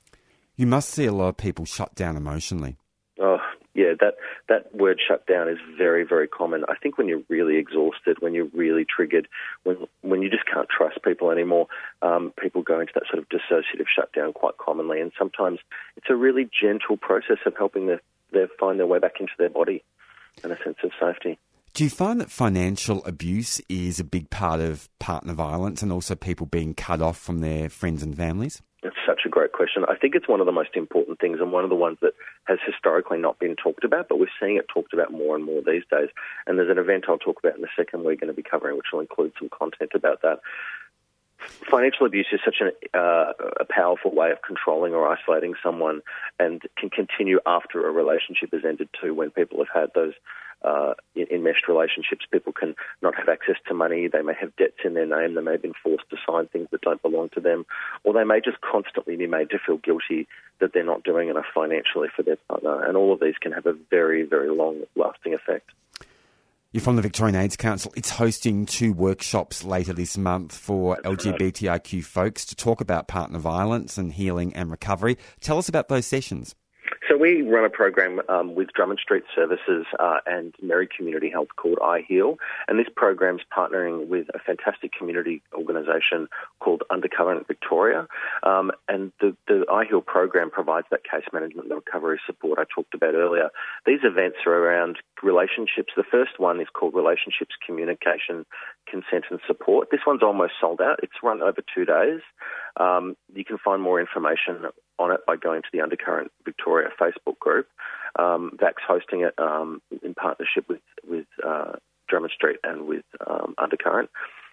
You 0.57 0.67
must 0.67 0.91
see 0.91 1.07
a 1.07 1.13
lot 1.13 1.29
of 1.29 1.37
people 1.37 1.65
shut 1.65 1.95
down 1.95 2.17
emotionally. 2.17 2.77
Oh, 3.19 3.39
yeah, 3.81 3.95
that 4.01 4.17
that 4.49 4.75
word 4.75 5.01
shutdown 5.07 5.49
is 5.49 5.59
very, 5.79 6.05
very 6.05 6.29
common. 6.29 6.65
I 6.69 6.75
think 6.75 6.99
when 6.99 7.09
you're 7.09 7.23
really 7.29 7.57
exhausted, 7.57 8.19
when 8.21 8.35
you're 8.35 8.51
really 8.53 8.85
triggered, 8.85 9.27
when 9.63 9.77
when 10.03 10.21
you 10.21 10.29
just 10.29 10.45
can't 10.53 10.69
trust 10.69 11.03
people 11.03 11.31
anymore, 11.31 11.67
um, 12.03 12.33
people 12.41 12.63
go 12.63 12.79
into 12.79 12.93
that 12.95 13.05
sort 13.11 13.19
of 13.23 13.29
dissociative 13.31 13.87
shutdown 13.89 14.35
quite 14.35 14.59
commonly. 14.59 15.01
And 15.01 15.13
sometimes 15.19 15.61
it's 15.97 16.11
a 16.11 16.17
really 16.17 16.49
gentle 16.53 16.99
process 16.99 17.39
of 17.47 17.55
helping 17.57 17.87
them 17.87 18.01
find 18.59 18.79
their 18.79 18.87
way 18.87 18.99
back 18.99 19.15
into 19.19 19.33
their 19.39 19.49
body 19.49 19.83
and 20.45 20.53
a 20.53 20.59
sense 20.63 20.77
of 20.85 20.91
safety. 21.01 21.39
Do 21.73 21.85
you 21.85 21.91
find 21.91 22.21
that 22.21 22.31
financial 22.31 23.03
abuse 23.07 23.61
is 23.69 23.99
a 23.99 24.05
big 24.05 24.29
part 24.29 24.61
of 24.61 24.89
partner 24.99 25.33
violence 25.33 25.83
and 25.83 25.93
also 25.93 26.15
people 26.15 26.47
being 26.47 26.75
cut 26.75 27.01
off 27.01 27.17
from 27.17 27.39
their 27.41 27.69
friends 27.69 28.03
and 28.03 28.15
families? 28.17 28.61
Such 29.11 29.27
a 29.27 29.29
great 29.29 29.51
question. 29.51 29.85
I 29.89 29.97
think 29.97 30.15
it's 30.15 30.29
one 30.29 30.39
of 30.39 30.47
the 30.47 30.53
most 30.53 30.77
important 30.77 31.19
things 31.19 31.39
and 31.41 31.51
one 31.51 31.65
of 31.65 31.71
the 31.71 31.75
ones 31.75 31.99
that 32.01 32.15
has 32.45 32.59
historically 32.65 33.19
not 33.19 33.41
been 33.41 33.57
talked 33.57 33.83
about, 33.83 34.09
but 34.09 34.21
we're 34.21 34.31
seeing 34.39 34.55
it 34.55 34.67
talked 34.73 34.93
about 34.93 35.11
more 35.11 35.35
and 35.35 35.45
more 35.45 35.63
these 35.67 35.83
days. 35.91 36.11
And 36.47 36.57
there's 36.57 36.71
an 36.71 36.79
event 36.79 37.07
I'll 37.09 37.19
talk 37.19 37.41
about 37.43 37.57
in 37.57 37.63
the 37.63 37.75
second 37.77 38.05
we're 38.05 38.15
going 38.15 38.29
to 38.29 38.35
be 38.35 38.45
covering, 38.49 38.77
which 38.77 38.87
will 38.93 39.01
include 39.01 39.33
some 39.37 39.49
content 39.49 39.91
about 39.97 40.23
that. 40.23 40.39
Financial 41.71 42.07
abuse 42.07 42.29
is 42.33 42.41
such 42.45 42.57
an, 42.61 42.73
uh, 42.95 43.33
a 43.61 43.65
powerful 43.65 44.15
way 44.15 44.31
of 44.31 44.43
controlling 44.43 44.95
or 44.95 45.09
isolating 45.09 45.55
someone 45.63 46.03
and 46.39 46.63
can 46.77 46.91
continue 46.91 47.41
after 47.47 47.87
a 47.87 47.91
relationship 47.91 48.51
has 48.53 48.65
ended 48.65 48.89
too 49.01 49.15
when 49.15 49.31
people 49.31 49.59
have 49.59 49.83
had 49.83 49.91
those 49.95 50.15
uh, 50.63 50.95
enmeshed 51.17 51.69
relationships. 51.69 52.27
People 52.31 52.53
can 52.53 52.75
not 53.03 53.15
have 53.15 53.29
access 53.29 53.57
to 53.67 53.75
money. 53.75 54.09
They 54.09 54.23
may 54.23 54.35
have 54.39 54.55
debts 54.57 54.81
in 54.85 54.95
their 54.95 55.07
name. 55.07 55.35
They 55.35 55.41
may 55.41 55.53
have 55.53 55.63
been 55.63 55.75
forced 55.83 56.09
to 56.11 56.17
sign 56.27 56.47
things 56.49 56.69
that 56.71 56.83
don't 56.83 57.03
belong 57.03 57.31
to 57.31 57.41
them. 57.41 57.65
Or 58.05 58.13
they 58.13 58.25
may 58.25 58.41
just 58.41 58.61
constantly 58.61 59.17
be 59.17 59.27
made 59.27 59.51
to 59.51 59.59
feel 59.59 59.79
guilty 59.79 60.29
that 60.59 60.73
they're 60.73 60.85
not 60.85 61.05
doing 61.05 61.29
enough 61.29 61.47
financially 61.55 62.09
for 62.15 62.23
their 62.23 62.37
partner. 62.49 62.85
And 62.85 62.97
all 62.97 63.13
of 63.13 63.21
these 63.21 63.39
can 63.41 63.53
have 63.53 63.67
a 63.67 63.77
very, 63.91 64.23
very 64.23 64.51
long 64.51 64.83
lasting 64.97 65.35
effect. 65.35 65.71
You're 66.73 66.81
from 66.81 66.95
the 66.95 67.03
Victorian 67.03 67.35
AIDS 67.35 67.57
Council. 67.57 67.93
It's 67.97 68.11
hosting 68.11 68.65
two 68.65 68.93
workshops 68.93 69.65
later 69.65 69.93
this 69.93 70.17
month 70.17 70.57
for 70.57 70.97
That's 71.03 71.25
LGBTIQ 71.25 72.05
folks 72.05 72.47
to 72.47 72.55
talk 72.55 72.81
about 72.81 73.09
partner 73.09 73.41
violence 73.41 73.99
and 73.99 74.13
healing 74.13 74.55
and 74.55 74.71
recovery. 74.71 75.19
Tell 75.41 75.59
us 75.59 75.69
about 75.69 75.89
those 75.89 76.07
sessions. 76.07 76.55
So 77.11 77.17
we 77.17 77.43
run 77.43 77.65
a 77.65 77.71
program 77.71 78.21
um, 78.29 78.55
with 78.55 78.69
Drummond 78.73 79.01
Street 79.03 79.25
Services 79.35 79.85
uh, 79.99 80.19
and 80.27 80.55
Merri 80.63 80.89
Community 80.97 81.29
Health 81.29 81.49
called 81.57 81.79
I 81.83 82.05
Heal, 82.07 82.37
and 82.69 82.79
this 82.79 82.87
program's 82.95 83.41
partnering 83.53 84.07
with 84.07 84.29
a 84.33 84.39
fantastic 84.39 84.93
community 84.97 85.43
organisation 85.53 86.29
called 86.61 86.85
Undercurrent 86.89 87.49
Victoria. 87.49 88.07
Um, 88.45 88.71
and 88.89 89.11
the, 89.21 89.37
the 89.49 89.65
I 89.69 89.87
Heal 89.87 90.03
program 90.03 90.53
provides 90.53 90.87
that 90.93 91.03
case 91.03 91.25
management 91.33 91.67
and 91.67 91.83
recovery 91.85 92.21
support 92.25 92.61
I 92.61 92.65
talked 92.73 92.95
about 92.95 93.15
earlier. 93.15 93.49
These 93.87 94.05
events 94.05 94.39
are 94.47 94.55
around 94.55 94.99
relationships. 95.21 95.93
The 95.97 96.05
first 96.09 96.39
one 96.39 96.61
is 96.61 96.69
called 96.73 96.95
Relationships 96.95 97.57
Communication, 97.67 98.47
Consent 98.89 99.25
and 99.33 99.41
Support. 99.49 99.89
This 99.91 100.07
one's 100.07 100.23
almost 100.23 100.53
sold 100.61 100.81
out. 100.81 101.01
It's 101.03 101.25
run 101.25 101.43
over 101.43 101.61
two 101.75 101.85
days. 101.85 102.21
Um, 102.77 103.17
you 103.35 103.45
can 103.45 103.59
find 103.59 103.83
more 103.83 103.99
information 103.99 104.67
on 105.01 105.11
it 105.11 105.21
by 105.27 105.37
going 105.37 105.63
to 105.63 105.69
the 105.73 105.81
Undercurrent 105.81 106.31
Victoria 106.45 106.89
Facebook 107.01 107.39
group. 107.39 107.67
Um, 108.19 108.53
VAC's 108.61 108.83
hosting 108.87 109.23
it 109.23 109.35
um, 109.39 109.81
in 110.03 110.15
partnership 110.15 110.69
with 110.69 110.81
with 111.09 111.27
uh, 111.45 111.73
Drummond 112.09 112.33
Street 112.33 112.59
and 112.63 112.87
with 112.87 113.05
um, 113.27 113.55
Undercurrent. 113.59 114.11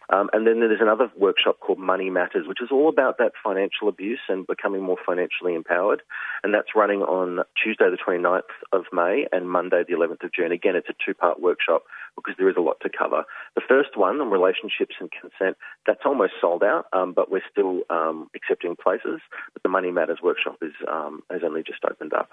Um, 0.09 0.29
and 0.31 0.47
then 0.47 0.59
there's 0.59 0.81
another 0.81 1.11
workshop 1.17 1.59
called 1.59 1.79
Money 1.79 2.09
Matters, 2.09 2.47
which 2.47 2.61
is 2.61 2.69
all 2.71 2.87
about 2.87 3.17
that 3.17 3.33
financial 3.43 3.89
abuse 3.89 4.21
and 4.29 4.47
becoming 4.47 4.81
more 4.81 4.97
financially 5.05 5.53
empowered. 5.53 6.01
And 6.43 6.53
that's 6.53 6.75
running 6.75 7.01
on 7.01 7.43
Tuesday, 7.61 7.85
the 7.89 7.97
29th 7.97 8.41
of 8.71 8.85
May 8.93 9.27
and 9.31 9.49
Monday, 9.49 9.83
the 9.87 9.95
11th 9.95 10.23
of 10.23 10.33
June. 10.33 10.51
Again, 10.51 10.75
it's 10.75 10.89
a 10.89 10.95
two 11.05 11.13
part 11.13 11.41
workshop 11.41 11.83
because 12.15 12.35
there 12.37 12.49
is 12.49 12.55
a 12.57 12.61
lot 12.61 12.77
to 12.81 12.89
cover. 12.89 13.23
The 13.55 13.61
first 13.67 13.95
one 13.95 14.21
on 14.21 14.31
relationships 14.31 14.95
and 14.99 15.09
consent, 15.11 15.57
that's 15.85 16.01
almost 16.05 16.33
sold 16.39 16.63
out, 16.63 16.85
um, 16.93 17.13
but 17.13 17.29
we're 17.29 17.41
still 17.51 17.81
um, 17.89 18.29
accepting 18.35 18.75
places. 18.81 19.19
But 19.53 19.63
the 19.63 19.69
Money 19.69 19.91
Matters 19.91 20.19
workshop 20.23 20.57
is, 20.61 20.73
um, 20.91 21.21
has 21.29 21.41
only 21.43 21.63
just 21.63 21.79
opened 21.89 22.13
up. 22.13 22.29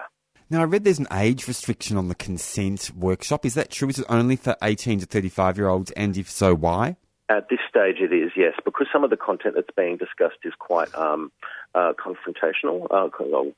Now, 0.49 0.61
I 0.61 0.65
read 0.65 0.83
there's 0.83 0.99
an 0.99 1.07
age 1.11 1.47
restriction 1.47 1.97
on 1.97 2.07
the 2.07 2.15
consent 2.15 2.91
workshop. 2.95 3.45
Is 3.45 3.55
that 3.55 3.71
true? 3.71 3.89
Is 3.89 3.99
it 3.99 4.05
only 4.09 4.35
for 4.35 4.55
18 4.61 4.99
to 4.99 5.05
35 5.05 5.57
year 5.57 5.67
olds? 5.67 5.91
And 5.91 6.15
if 6.15 6.29
so, 6.29 6.53
why? 6.53 6.97
At 7.27 7.49
this 7.49 7.59
stage, 7.67 7.97
it 7.99 8.13
is 8.13 8.31
yes, 8.35 8.53
because 8.63 8.85
some 8.93 9.03
of 9.03 9.09
the 9.09 9.17
content 9.17 9.55
that's 9.55 9.73
being 9.75 9.97
discussed 9.97 10.37
is 10.43 10.53
quite 10.59 10.93
um, 10.93 11.31
uh, 11.73 11.93
confrontational, 11.93 12.85
uh, 12.91 13.09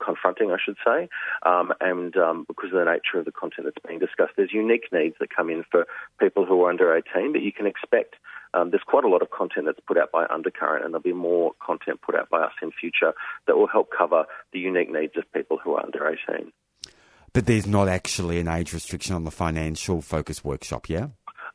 confronting, 0.04 0.52
I 0.52 0.58
should 0.64 0.78
say, 0.86 1.10
um, 1.46 1.74
and 1.82 2.16
um, 2.16 2.46
because 2.48 2.72
of 2.72 2.80
the 2.80 2.86
nature 2.86 3.20
of 3.20 3.26
the 3.26 3.32
content 3.34 3.68
that's 3.68 3.86
being 3.86 4.00
discussed, 4.00 4.34
there's 4.38 4.54
unique 4.54 4.88
needs 4.94 5.16
that 5.20 5.36
come 5.36 5.50
in 5.50 5.66
for 5.70 5.86
people 6.18 6.46
who 6.46 6.64
are 6.64 6.70
under 6.70 6.96
18. 6.96 7.34
But 7.34 7.42
you 7.42 7.52
can 7.52 7.68
expect 7.68 8.16
um, 8.54 8.72
there's 8.72 8.84
quite 8.86 9.04
a 9.04 9.10
lot 9.10 9.22
of 9.22 9.32
content 9.32 9.66
that's 9.66 9.82
put 9.86 9.98
out 9.98 10.12
by 10.12 10.26
Undercurrent, 10.28 10.86
and 10.86 10.94
there'll 10.94 11.04
be 11.04 11.12
more 11.14 11.52
content 11.62 12.02
put 12.02 12.16
out 12.16 12.30
by 12.30 12.40
us 12.40 12.54
in 12.62 12.72
future 12.72 13.14
that 13.48 13.58
will 13.58 13.68
help 13.68 13.90
cover 13.96 14.26
the 14.54 14.60
unique 14.60 14.92
needs 14.92 15.14
of 15.18 15.32
people 15.34 15.60
who 15.62 15.74
are 15.74 15.86
under 15.86 16.08
18. 16.08 16.52
But 17.34 17.46
there's 17.46 17.68
not 17.68 17.88
actually 17.88 18.40
an 18.40 18.48
age 18.48 18.74
restriction 18.74 19.14
on 19.14 19.26
the 19.26 19.32
financial 19.32 20.02
focus 20.02 20.44
workshop, 20.44 20.90
yeah? 20.90 21.10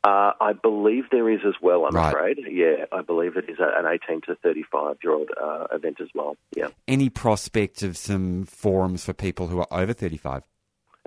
Uh, 0.05 0.33
I 0.41 0.53
believe 0.53 1.05
there 1.13 1.31
is 1.31 1.41
as 1.47 1.55
well. 1.63 1.85
I'm 1.87 1.95
Right. 1.95 2.09
afraid. 2.09 2.39
Yeah, 2.51 2.87
I 2.91 3.03
believe 3.03 3.37
it 3.37 3.49
is 3.49 3.59
an 3.61 3.87
18 3.87 4.23
to 4.23 4.35
35 4.35 4.97
year 5.03 5.13
old 5.13 5.31
uh, 5.41 5.69
event 5.71 6.01
as 6.01 6.09
well. 6.15 6.37
Yeah. 6.57 6.69
Any 6.89 7.09
prospect 7.09 7.83
of 7.83 7.97
some 7.97 8.45
forums 8.45 9.05
for 9.05 9.13
people 9.13 9.47
who 9.47 9.61
are 9.61 9.69
over 9.71 9.93
35? 9.93 10.43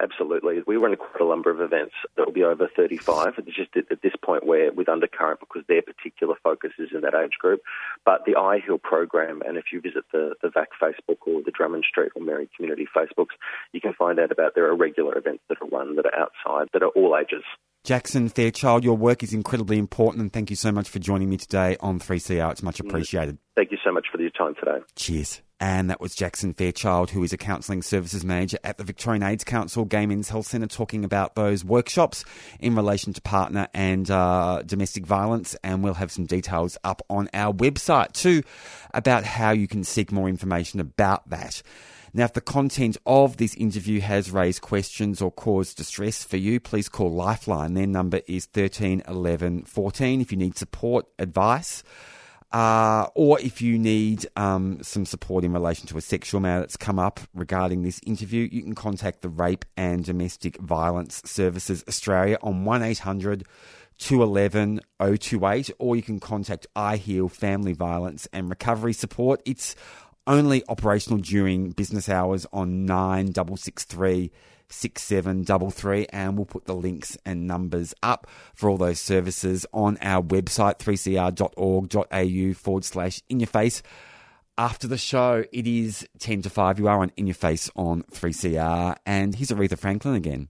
Absolutely. 0.01 0.61
We 0.67 0.75
run 0.75 0.95
quite 0.97 1.21
a 1.21 1.29
number 1.29 1.49
of 1.49 1.61
events 1.61 1.93
that 2.15 2.25
will 2.25 2.33
be 2.33 2.43
over 2.43 2.67
35. 2.75 3.35
It's 3.37 3.55
just 3.55 3.75
at, 3.77 4.01
this 4.01 4.15
point 4.21 4.45
where, 4.45 4.71
with 4.73 4.89
Undercurrent, 4.89 5.39
because 5.39 5.63
their 5.67 5.81
particular 5.81 6.35
focus 6.43 6.71
is 6.77 6.89
in 6.93 7.01
that 7.01 7.15
age 7.15 7.37
group. 7.39 7.61
But 8.05 8.25
the 8.25 8.35
I 8.35 8.59
Heal 8.59 8.77
program, 8.77 9.41
and 9.45 9.57
if 9.57 9.65
you 9.71 9.79
visit 9.79 10.03
the, 10.11 10.35
the 10.41 10.49
VAC 10.49 10.67
Facebook 10.81 11.19
or 11.25 11.41
the 11.43 11.51
Drummond 11.51 11.85
Street 11.89 12.11
or 12.15 12.21
Merri 12.21 12.49
Community 12.55 12.87
Facebooks, 12.93 13.35
you 13.71 13.79
can 13.79 13.93
find 13.93 14.19
out 14.19 14.31
about 14.31 14.53
there 14.53 14.69
are 14.69 14.75
regular 14.75 15.17
events 15.17 15.43
that 15.47 15.59
are 15.61 15.67
run 15.67 15.95
that 15.95 16.05
are 16.05 16.15
outside, 16.19 16.69
that 16.73 16.83
are 16.83 16.89
all 16.89 17.15
ages. 17.17 17.43
Jackson 17.85 18.29
Fairchild, 18.29 18.83
your 18.83 18.97
work 18.97 19.21
is 19.21 19.31
incredibly 19.31 19.77
important, 19.77 20.19
and 20.19 20.33
thank 20.33 20.49
you 20.49 20.55
so 20.55 20.71
much 20.71 20.89
for 20.89 20.97
joining 20.97 21.29
me 21.29 21.37
today 21.37 21.77
on 21.81 21.99
3CR. 21.99 22.51
It's 22.51 22.63
much 22.63 22.79
appreciated. 22.79 23.37
Thank 23.55 23.69
you 23.69 23.77
so 23.85 23.91
much 23.91 24.07
for 24.11 24.19
your 24.19 24.31
time 24.31 24.55
today. 24.55 24.79
Cheers. 24.95 25.41
And 25.59 25.91
that 25.91 26.01
was 26.01 26.15
Jackson 26.15 26.55
Fairchild, 26.55 27.11
who 27.11 27.23
is 27.23 27.31
a 27.31 27.37
counselling 27.37 27.83
services 27.83 28.25
manager 28.25 28.57
at 28.63 28.79
the 28.79 28.83
Victorian 28.83 29.21
AIDS 29.21 29.43
Council 29.43 29.85
Gay 29.85 30.07
Men's 30.07 30.29
Health 30.29 30.47
Centre, 30.47 30.65
talking 30.65 31.05
about 31.05 31.35
those 31.35 31.63
workshops 31.63 32.25
in 32.59 32.75
relation 32.75 33.13
to 33.13 33.21
partner 33.21 33.67
and 33.75 34.09
uh, 34.09 34.63
domestic 34.65 35.05
violence. 35.05 35.55
And 35.63 35.83
we'll 35.83 35.93
have 35.93 36.11
some 36.11 36.25
details 36.25 36.79
up 36.83 37.03
on 37.07 37.29
our 37.35 37.53
website 37.53 38.13
too 38.13 38.41
about 38.95 39.25
how 39.25 39.51
you 39.51 39.67
can 39.67 39.83
seek 39.83 40.11
more 40.11 40.27
information 40.27 40.79
about 40.79 41.29
that. 41.29 41.61
Now, 42.15 42.23
if 42.23 42.31
the 42.31 42.39
content 42.39 42.95
of 43.05 43.35
this 43.35 43.55
interview 43.55 43.99
has 43.99 44.31
raised 44.31 44.61
questions 44.61 45.21
or 45.21 45.31
caused 45.31 45.75
distress 45.75 46.23
for 46.23 46.37
you, 46.37 46.61
please 46.61 46.87
call 46.87 47.11
Lifeline. 47.11 47.73
Their 47.73 47.87
number 47.87 48.21
is 48.25 48.45
13 48.45 49.03
11 49.05 49.63
14 49.63 50.21
if 50.21 50.31
you 50.31 50.37
need 50.37 50.57
support, 50.57 51.07
advice. 51.19 51.83
Uh, 52.53 53.07
or 53.15 53.37
if 53.41 53.61
you 53.61 53.77
need 53.77 54.27
um, 54.37 54.81
some 54.81 55.05
support 55.05 55.43
in 55.43 55.51
relation 55.51 55.87
to 55.87 55.97
a 55.97 56.01
sexual 56.01 56.39
matter 56.39 56.61
that's 56.61 56.77
come 56.77 56.99
up 56.99 57.19
regarding 57.33 57.83
this 57.83 57.99
interview, 58.05 58.47
you 58.49 58.63
can 58.63 58.75
contact 58.75 59.21
the 59.21 59.27
Rape 59.27 59.65
and 59.75 60.05
Domestic 60.05 60.55
Violence 60.61 61.21
Services 61.25 61.83
Australia 61.85 62.37
on 62.41 62.63
1800 62.63 63.45
211 63.97 64.81
028, 64.99 65.71
or 65.79 65.95
you 65.95 66.01
can 66.01 66.19
contact 66.19 66.67
I 66.75 66.97
Heal 66.97 67.29
Family 67.29 67.73
Violence 67.73 68.27
and 68.33 68.49
Recovery 68.49 68.93
Support. 68.93 69.41
It's 69.45 69.75
only 70.27 70.63
operational 70.67 71.19
during 71.19 71.71
business 71.71 72.09
hours 72.09 72.45
on 72.51 72.85
9663 72.85 74.31
6733 74.67 76.07
and 76.09 76.35
we'll 76.35 76.45
put 76.45 76.65
the 76.65 76.75
links 76.75 77.17
and 77.25 77.47
numbers 77.47 77.93
up 78.01 78.27
for 78.53 78.69
all 78.69 78.77
those 78.77 78.99
services 78.99 79.65
on 79.73 79.97
our 80.01 80.23
website 80.23 80.79
3cr.org.au 80.79 82.53
forward 82.53 82.83
slash 82.83 83.21
interface. 83.29 83.81
After 84.57 84.87
the 84.87 84.97
show 84.97 85.43
it 85.51 85.67
is 85.67 86.07
10 86.19 86.41
to 86.43 86.49
5 86.49 86.79
you 86.79 86.87
are 86.87 86.99
on 86.99 87.11
Interface 87.11 87.69
on 87.75 88.03
3cr 88.11 88.95
and 89.05 89.35
here's 89.35 89.49
aretha 89.49 89.77
franklin 89.77 90.15
again. 90.15 90.49